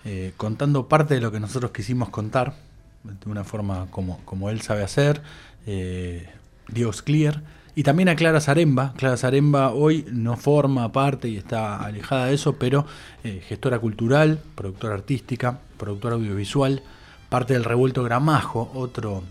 eh, 0.05 0.31
contando 0.37 0.87
parte 0.87 1.15
de 1.15 1.19
lo 1.19 1.33
que 1.33 1.41
nosotros 1.41 1.71
quisimos 1.71 2.07
contar, 2.07 2.55
de 3.03 3.29
una 3.29 3.43
forma 3.43 3.87
como, 3.91 4.19
como 4.23 4.49
él 4.49 4.61
sabe 4.61 4.81
hacer, 4.81 5.21
Diego 5.65 6.91
Clear. 7.03 7.43
Y 7.75 7.83
también 7.83 8.07
a 8.07 8.15
Clara 8.15 8.39
Zaremba. 8.39 8.93
Clara 8.93 9.17
Zaremba 9.17 9.73
hoy 9.73 10.05
no 10.13 10.37
forma 10.37 10.89
parte 10.93 11.27
y 11.27 11.35
está 11.35 11.83
alejada 11.83 12.27
de 12.27 12.35
eso, 12.35 12.55
pero 12.55 12.85
gestora 13.49 13.79
cultural, 13.79 14.39
productora 14.55 14.93
artística, 14.93 15.59
productora 15.77 16.15
audiovisual, 16.15 16.81
parte 17.31 17.53
del 17.53 17.63
revuelto 17.63 18.03
Gramajo, 18.03 18.69
otro, 18.75 19.23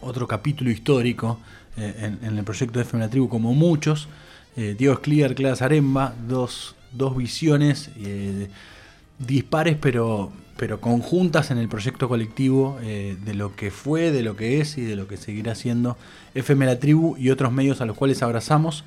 otro 0.00 0.26
capítulo 0.26 0.68
histórico 0.68 1.38
eh, 1.76 2.16
en, 2.20 2.36
el 2.36 2.42
proyecto 2.42 2.80
de 2.80 2.84
FM 2.84 3.04
La 3.04 3.08
Tribu, 3.08 3.28
como 3.28 3.54
muchos. 3.54 4.08
Eh, 4.56 4.74
Diego 4.76 4.96
Scliar, 4.96 5.36
Clara 5.36 5.54
Zaremba, 5.54 6.12
dos, 6.26 6.74
dos 6.90 7.16
visiones 7.16 7.88
eh, 7.98 8.48
dispares 9.20 9.76
pero, 9.80 10.32
pero 10.56 10.80
conjuntas 10.80 11.52
en 11.52 11.58
el 11.58 11.68
proyecto 11.68 12.08
colectivo 12.08 12.76
de 12.80 13.34
lo 13.34 13.54
que 13.54 13.70
fue, 13.70 14.10
de 14.10 14.24
lo 14.24 14.34
que 14.34 14.60
es 14.60 14.76
y 14.76 14.82
de 14.82 14.96
lo 14.96 15.06
que 15.06 15.16
seguirá 15.16 15.54
siendo 15.54 15.96
FM 16.34 16.66
La 16.66 16.80
Tribu 16.80 17.16
y 17.16 17.30
otros 17.30 17.52
medios 17.52 17.80
a 17.80 17.86
los 17.86 17.96
cuales 17.96 18.24
abrazamos, 18.24 18.82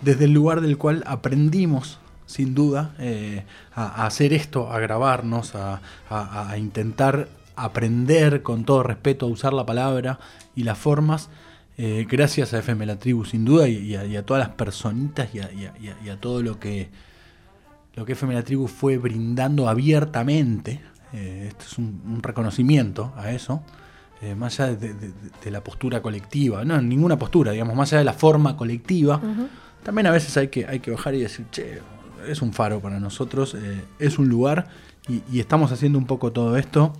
desde 0.00 0.24
el 0.24 0.32
lugar 0.32 0.62
del 0.62 0.76
cual 0.78 1.04
aprendimos 1.06 2.00
sin 2.30 2.54
duda, 2.54 2.94
eh, 2.98 3.44
a, 3.74 4.06
hacer 4.06 4.32
esto, 4.32 4.70
a 4.70 4.78
grabarnos, 4.78 5.54
a, 5.54 5.80
intentar 6.56 7.28
aprender 7.56 8.42
con 8.42 8.64
todo 8.64 8.82
respeto 8.82 9.26
a 9.26 9.28
usar 9.28 9.52
la 9.52 9.66
palabra 9.66 10.20
y 10.54 10.62
las 10.62 10.78
formas, 10.78 11.28
eh, 11.76 12.06
gracias 12.08 12.54
a 12.54 12.60
FM 12.60 12.86
La 12.86 12.96
Tribu, 12.96 13.24
sin 13.24 13.44
duda, 13.44 13.68
y, 13.68 13.96
a, 13.96 14.24
todas 14.24 14.46
las 14.46 14.54
personitas 14.54 15.28
y, 15.34 15.40
a, 15.40 16.16
todo 16.20 16.42
lo 16.42 16.60
que, 16.60 16.88
lo 17.94 18.04
que 18.04 18.12
FM 18.12 18.34
La 18.34 18.42
Tribu 18.42 18.68
fue 18.68 18.96
brindando 18.96 19.68
abiertamente. 19.68 20.80
Eh, 21.12 21.46
esto 21.48 21.64
es 21.66 21.78
un, 21.78 22.20
reconocimiento 22.22 23.12
a 23.16 23.32
eso. 23.32 23.62
más 24.36 24.60
allá 24.60 24.76
de, 24.76 25.50
la 25.50 25.64
postura 25.64 26.00
colectiva, 26.00 26.64
no, 26.64 26.80
ninguna 26.80 27.18
postura, 27.18 27.50
digamos, 27.50 27.74
más 27.74 27.92
allá 27.92 27.98
de 27.98 28.04
la 28.04 28.12
forma 28.12 28.56
colectiva, 28.56 29.20
también 29.82 30.06
a 30.06 30.10
veces 30.10 30.36
hay 30.36 30.48
que, 30.48 30.66
hay 30.66 30.78
que 30.80 30.90
bajar 30.90 31.14
y 31.14 31.20
decir, 31.20 31.46
che, 31.50 31.80
es 32.28 32.42
un 32.42 32.52
faro 32.52 32.80
para 32.80 33.00
nosotros, 33.00 33.54
eh, 33.54 33.84
es 33.98 34.18
un 34.18 34.28
lugar 34.28 34.68
y, 35.08 35.40
estamos 35.40 35.72
haciendo 35.72 35.98
un 35.98 36.06
poco 36.06 36.32
todo 36.32 36.56
esto 36.56 36.92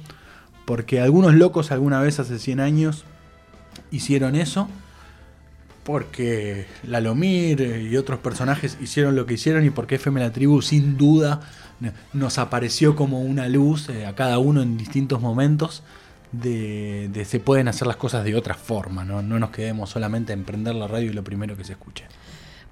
porque 0.65 1.01
algunos 1.01 1.35
locos 1.35 1.73
alguna 1.73 2.01
vez 2.01 2.21
hace 2.21 2.39
100 2.39 2.61
años 2.61 3.05
hicieron 3.91 4.37
eso, 4.37 4.69
porque 5.85 6.67
Lalomir 6.85 7.61
y 7.61 7.97
otros 7.97 8.21
personajes 8.21 8.79
hicieron 8.81 9.17
lo 9.17 9.27
que 9.27 9.35
hicieron 9.35 9.65
y 9.65 9.71
porque 9.71 9.97
FM 9.97 10.21
La 10.21 10.33
Tribu 10.33 10.63
sin 10.63 10.97
duda 10.97 11.41
nos 12.13 12.39
apareció 12.39 12.95
como 12.95 13.23
una 13.23 13.49
luz 13.49 13.89
eh, 13.89 14.07
a 14.07 14.15
cada 14.15 14.39
uno 14.39 14.63
en 14.63 14.77
distintos 14.77 15.21
momentos. 15.21 15.83
De, 16.33 17.11
se 17.27 17.41
pueden 17.41 17.67
hacer 17.67 17.89
las 17.89 17.97
cosas 17.97 18.23
de 18.25 18.37
otra 18.37 18.55
forma, 18.55 19.05
¿no? 19.05 19.21
no 19.21 19.41
nos 19.41 19.51
quedemos 19.51 19.91
solamente 19.91 20.33
en 20.33 20.45
prender 20.45 20.77
la 20.77 20.87
radio 20.87 21.11
y 21.11 21.13
lo 21.13 21.25
primero 21.25 21.57
que 21.57 21.65
se 21.65 21.73
escuche 21.73 22.05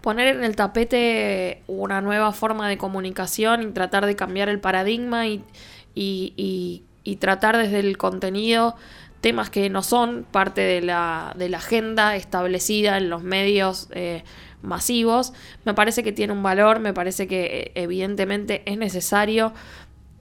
poner 0.01 0.29
en 0.29 0.45
el 0.45 0.57
tapete 0.57 1.63
una 1.67 2.01
nueva 2.01 2.33
forma 2.33 2.69
de 2.69 2.79
comunicación 2.79 3.63
y 3.63 3.67
tratar 3.73 4.07
de 4.07 4.17
cambiar 4.17 4.49
el 4.49 4.61
paradigma 4.61 5.27
y, 5.27 6.85
tratar 7.21 7.57
desde 7.57 7.81
el 7.81 7.97
contenido 7.97 8.77
temas 9.21 9.51
que 9.51 9.69
no 9.71 9.83
son 9.83 10.25
parte 10.31 10.61
de 10.61 10.81
la, 10.81 11.35
de 11.37 11.49
la 11.49 11.57
agenda 11.57 12.15
establecida 12.15 12.99
en 12.99 13.11
los 13.11 13.23
medios 13.23 13.89
eh, 13.93 14.23
masivos. 14.63 15.33
Me 15.65 15.75
parece 15.75 16.05
que 16.05 16.13
tiene 16.13 16.33
un 16.33 16.43
valor, 16.43 16.79
me 16.79 16.95
parece 16.95 17.27
que 17.27 17.45
eh, 17.45 17.73
evidentemente 17.75 18.63
es 18.67 18.79
necesario. 18.79 19.53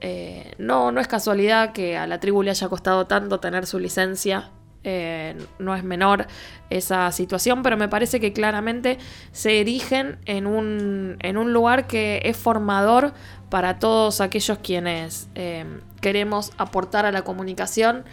Eh, 0.00 0.52
no, 0.58 0.90
no 0.90 1.00
es 1.00 1.06
casualidad 1.06 1.72
que 1.72 1.96
a 1.96 2.06
la 2.06 2.18
tribu 2.18 2.42
le 2.42 2.50
haya 2.50 2.68
costado 2.68 3.06
tanto 3.06 3.38
tener 3.38 3.66
su 3.66 3.78
licencia 3.78 4.50
eh, 4.90 5.36
no 5.58 5.74
es 5.74 5.84
menor 5.84 6.26
esa 6.70 7.12
situación, 7.12 7.62
pero 7.62 7.76
me 7.76 7.90
parece 7.90 8.20
que 8.20 8.32
claramente 8.32 8.96
se 9.32 9.60
erigen 9.60 10.16
en 10.24 10.46
un, 10.46 11.18
en 11.20 11.36
un 11.36 11.52
lugar 11.52 11.86
que 11.86 12.22
es 12.24 12.38
formador 12.38 13.12
para 13.50 13.78
todos 13.78 14.22
aquellos 14.22 14.56
quienes 14.60 15.28
eh, 15.34 15.66
queremos 16.00 16.52
aportar 16.56 17.04
a 17.04 17.12
la 17.12 17.20
comunicación, 17.20 18.04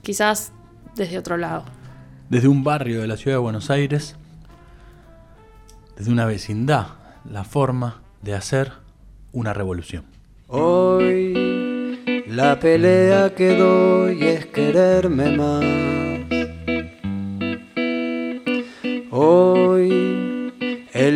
quizás 0.00 0.52
desde 0.96 1.18
otro 1.18 1.36
lado. 1.36 1.64
Desde 2.30 2.48
un 2.48 2.64
barrio 2.64 3.02
de 3.02 3.08
la 3.08 3.18
ciudad 3.18 3.36
de 3.36 3.42
Buenos 3.42 3.68
Aires, 3.68 4.16
desde 5.98 6.10
una 6.10 6.24
vecindad, 6.24 6.86
la 7.30 7.44
forma 7.44 8.00
de 8.22 8.34
hacer 8.34 8.72
una 9.32 9.52
revolución. 9.52 10.06
Hoy 10.46 12.02
la 12.26 12.58
pelea 12.58 13.34
que 13.34 13.54
doy 13.54 14.22
es 14.22 14.46
quererme 14.46 15.36
más 15.36 16.11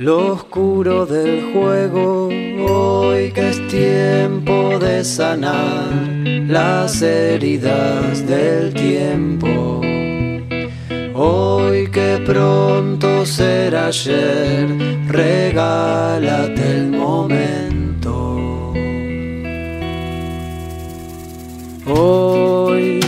lo 0.00 0.32
oscuro 0.32 1.04
del 1.04 1.52
juego, 1.52 2.28
hoy 2.28 3.32
que 3.32 3.50
es 3.50 3.68
tiempo 3.68 4.78
de 4.78 5.04
sanar 5.04 5.92
las 6.24 7.02
heridas 7.02 8.26
del 8.26 8.72
tiempo. 8.72 9.82
Hoy 11.12 11.90
que 11.90 12.18
pronto 12.24 13.26
será 13.26 13.88
ayer, 13.88 14.68
regálate 15.06 16.78
el 16.78 16.92
momento. 16.92 18.72
Hoy 21.86 23.00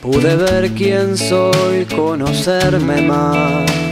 pude 0.00 0.36
ver 0.36 0.70
quién 0.70 1.18
soy, 1.18 1.84
conocerme 1.84 3.02
más 3.02 3.89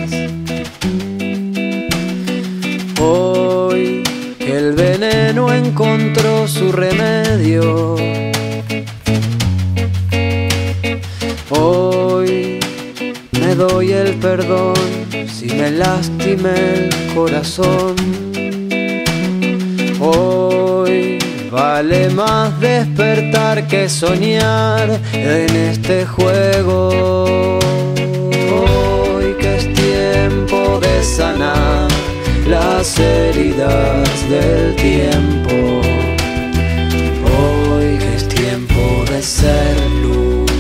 encontró 5.53 6.47
su 6.49 6.73
remedio. 6.73 7.97
Hoy 11.51 12.61
me 13.33 13.55
doy 13.55 13.93
el 13.93 14.15
perdón 14.15 14.75
si 15.27 15.47
me 15.47 15.71
lastimé 15.71 16.55
el 16.75 17.15
corazón. 17.15 17.97
Hoy 20.01 21.19
vale 21.51 22.11
más 22.11 22.61
despertar 22.61 23.67
que 23.67 23.89
soñar 23.89 25.01
en 25.13 25.57
este 25.57 26.07
juego. 26.07 27.59
Hoy 28.53 29.35
que 29.41 29.57
es 29.57 29.75
tiempo 29.75 30.81
de 30.81 31.03
sanar 31.03 31.98
las 32.49 32.99
heridas 32.99 34.31
del 34.31 34.75
tiempo. 34.77 35.81
Hoy 37.37 37.99
es 38.15 38.27
tiempo 38.29 39.05
de 39.11 39.23
ser 39.23 39.77
luz 40.03 40.51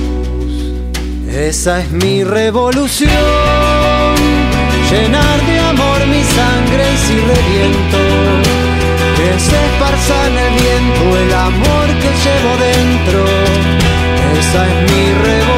Esa 1.30 1.80
es 1.80 1.91
mi 1.91 2.24
revolución, 2.24 3.11
llenar 4.91 5.47
de 5.47 5.59
amor 5.61 6.07
mi 6.07 6.22
sangre 6.22 6.84
si 7.05 7.14
reviento, 7.32 8.01
que 9.16 9.30
se 9.41 9.57
esparza 9.68 10.16
en 10.28 10.36
el 10.47 10.53
viento 10.61 11.03
el 11.22 11.32
amor 11.32 11.86
que 12.03 12.11
llevo 12.24 12.53
dentro. 12.70 13.20
Esa 14.39 14.61
es 14.68 14.74
mi 14.91 15.05
revolución, 15.28 15.57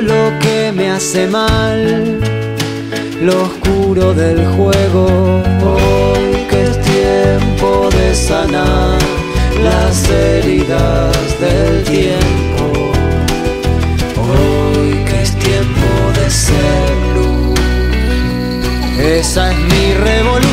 Lo 0.00 0.38
que 0.38 0.72
me 0.72 0.90
hace 0.90 1.26
mal 1.26 2.18
lo 3.20 3.42
oscuro 3.42 4.14
del 4.14 4.46
juego. 4.46 5.06
Hoy 5.64 6.46
que 6.48 6.62
es 6.62 6.80
tiempo 6.80 7.88
de 7.90 8.14
sanar 8.14 8.98
las 9.62 10.08
heridas 10.08 11.40
del 11.40 11.82
tiempo. 11.84 12.92
Hoy 14.16 15.04
que 15.04 15.22
es 15.22 15.32
tiempo 15.32 15.88
de 16.14 16.30
ser 16.30 16.90
luz. 17.14 17.60
Esa 19.00 19.52
es 19.52 19.58
mi 19.58 19.94
revolución. 19.94 20.47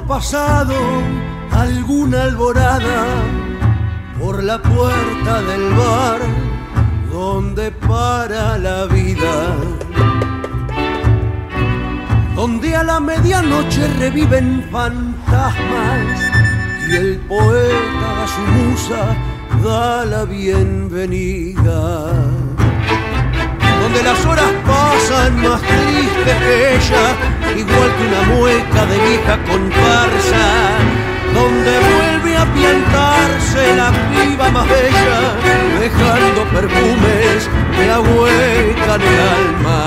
pasado 0.00 0.74
alguna 1.50 2.24
alborada 2.24 3.06
por 4.18 4.42
la 4.42 4.60
puerta 4.60 5.42
del 5.42 5.72
bar 5.74 6.20
donde 7.12 7.70
para 7.70 8.58
la 8.58 8.86
vida, 8.86 9.56
donde 12.34 12.76
a 12.76 12.82
la 12.82 12.98
medianoche 13.00 13.86
reviven 13.98 14.66
fantasmas 14.70 16.06
y 16.88 16.96
el 16.96 17.16
poeta 17.28 18.24
a 18.24 18.26
su 18.26 18.40
musa 18.40 19.16
da 19.62 20.04
la 20.04 20.24
bienvenida, 20.24 22.10
donde 23.80 24.02
las 24.02 24.26
horas 24.26 24.52
pasan 24.66 25.42
más 25.42 25.60
tristes 25.62 26.36
que 26.38 26.74
ella 26.76 27.33
igual 27.52 27.90
que 27.96 28.04
una 28.08 28.22
mueca 28.34 28.86
de 28.86 28.98
vieja 29.08 29.38
comparsa, 29.50 30.44
donde 31.34 31.72
vuelve 31.92 32.36
a 32.36 32.44
piantarse 32.54 33.76
la 33.76 33.90
piba 34.10 34.50
más 34.50 34.68
bella, 34.68 35.18
dejando 35.80 36.44
perfumes 36.52 37.48
que 37.76 37.86
la 37.86 38.00
hueca 38.00 38.94
en 38.94 39.02
el 39.02 39.20
alma. 39.38 39.80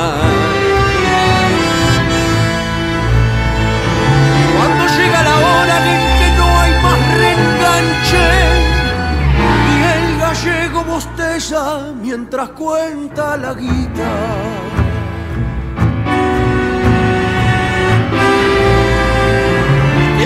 Cuando 4.55 4.83
llega 4.97 5.23
la 5.23 5.35
hora 5.35 5.77
en 5.93 6.01
que 6.19 6.29
no 6.37 6.47
hay 6.59 6.73
más 6.83 6.99
reenganche, 7.17 8.27
y 9.71 9.75
el 9.95 10.19
gallego 10.19 10.83
bosteza 10.83 11.93
mientras 12.01 12.49
cuenta 12.49 13.37
la 13.37 13.53
guitarra. 13.53 14.66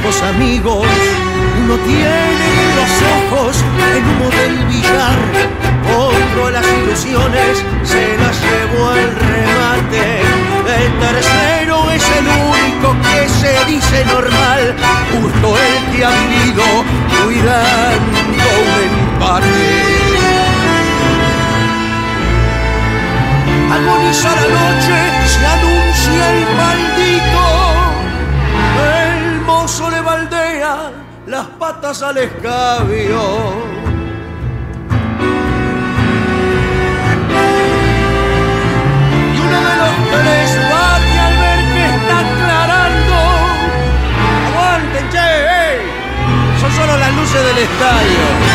viejos 0.00 0.22
amigos. 0.22 0.86
Uno 1.64 1.76
tiene 1.78 2.48
los 2.76 2.92
ojos 3.16 3.56
en 3.96 4.08
humo 4.08 4.30
del 4.30 4.56
billar, 4.66 5.18
otro 5.96 6.50
las 6.50 6.66
ilusiones 6.66 7.64
se 7.82 8.16
las 8.18 8.40
llevó 8.40 8.92
el 8.94 9.14
remate. 9.16 10.22
El 10.70 10.92
tercero 11.00 11.90
es 11.90 12.04
el 12.18 12.26
único 12.28 12.96
que 13.02 13.28
se 13.28 13.64
dice 13.66 14.04
normal, 14.06 14.74
justo 15.12 15.56
el 15.58 15.96
que 15.96 16.04
ha 16.04 16.10
vivido 16.10 16.64
cuidando 17.24 18.18
un 18.60 18.72
empate. 18.86 19.60
Agonizar 23.72 24.36
la 24.36 24.48
noche 24.48 24.96
se 25.26 25.46
anuncia 25.46 26.22
el 26.32 26.40
maldito 26.56 27.29
las 31.40 31.48
patas 31.58 32.02
al 32.02 32.18
escabio. 32.18 33.20
Y 39.34 39.38
uno 39.46 39.58
de 39.68 39.74
los 39.82 39.94
tres 40.12 40.48
bate 40.70 41.18
al 41.26 41.34
ver 41.42 41.60
que 41.72 41.84
está 41.94 42.16
aclarando. 42.26 43.18
Aguanten, 44.48 45.08
che, 45.14 45.80
son 46.60 46.72
solo 46.72 46.98
las 46.98 47.12
luces 47.16 47.42
del 47.48 47.58
estadio. 47.68 48.49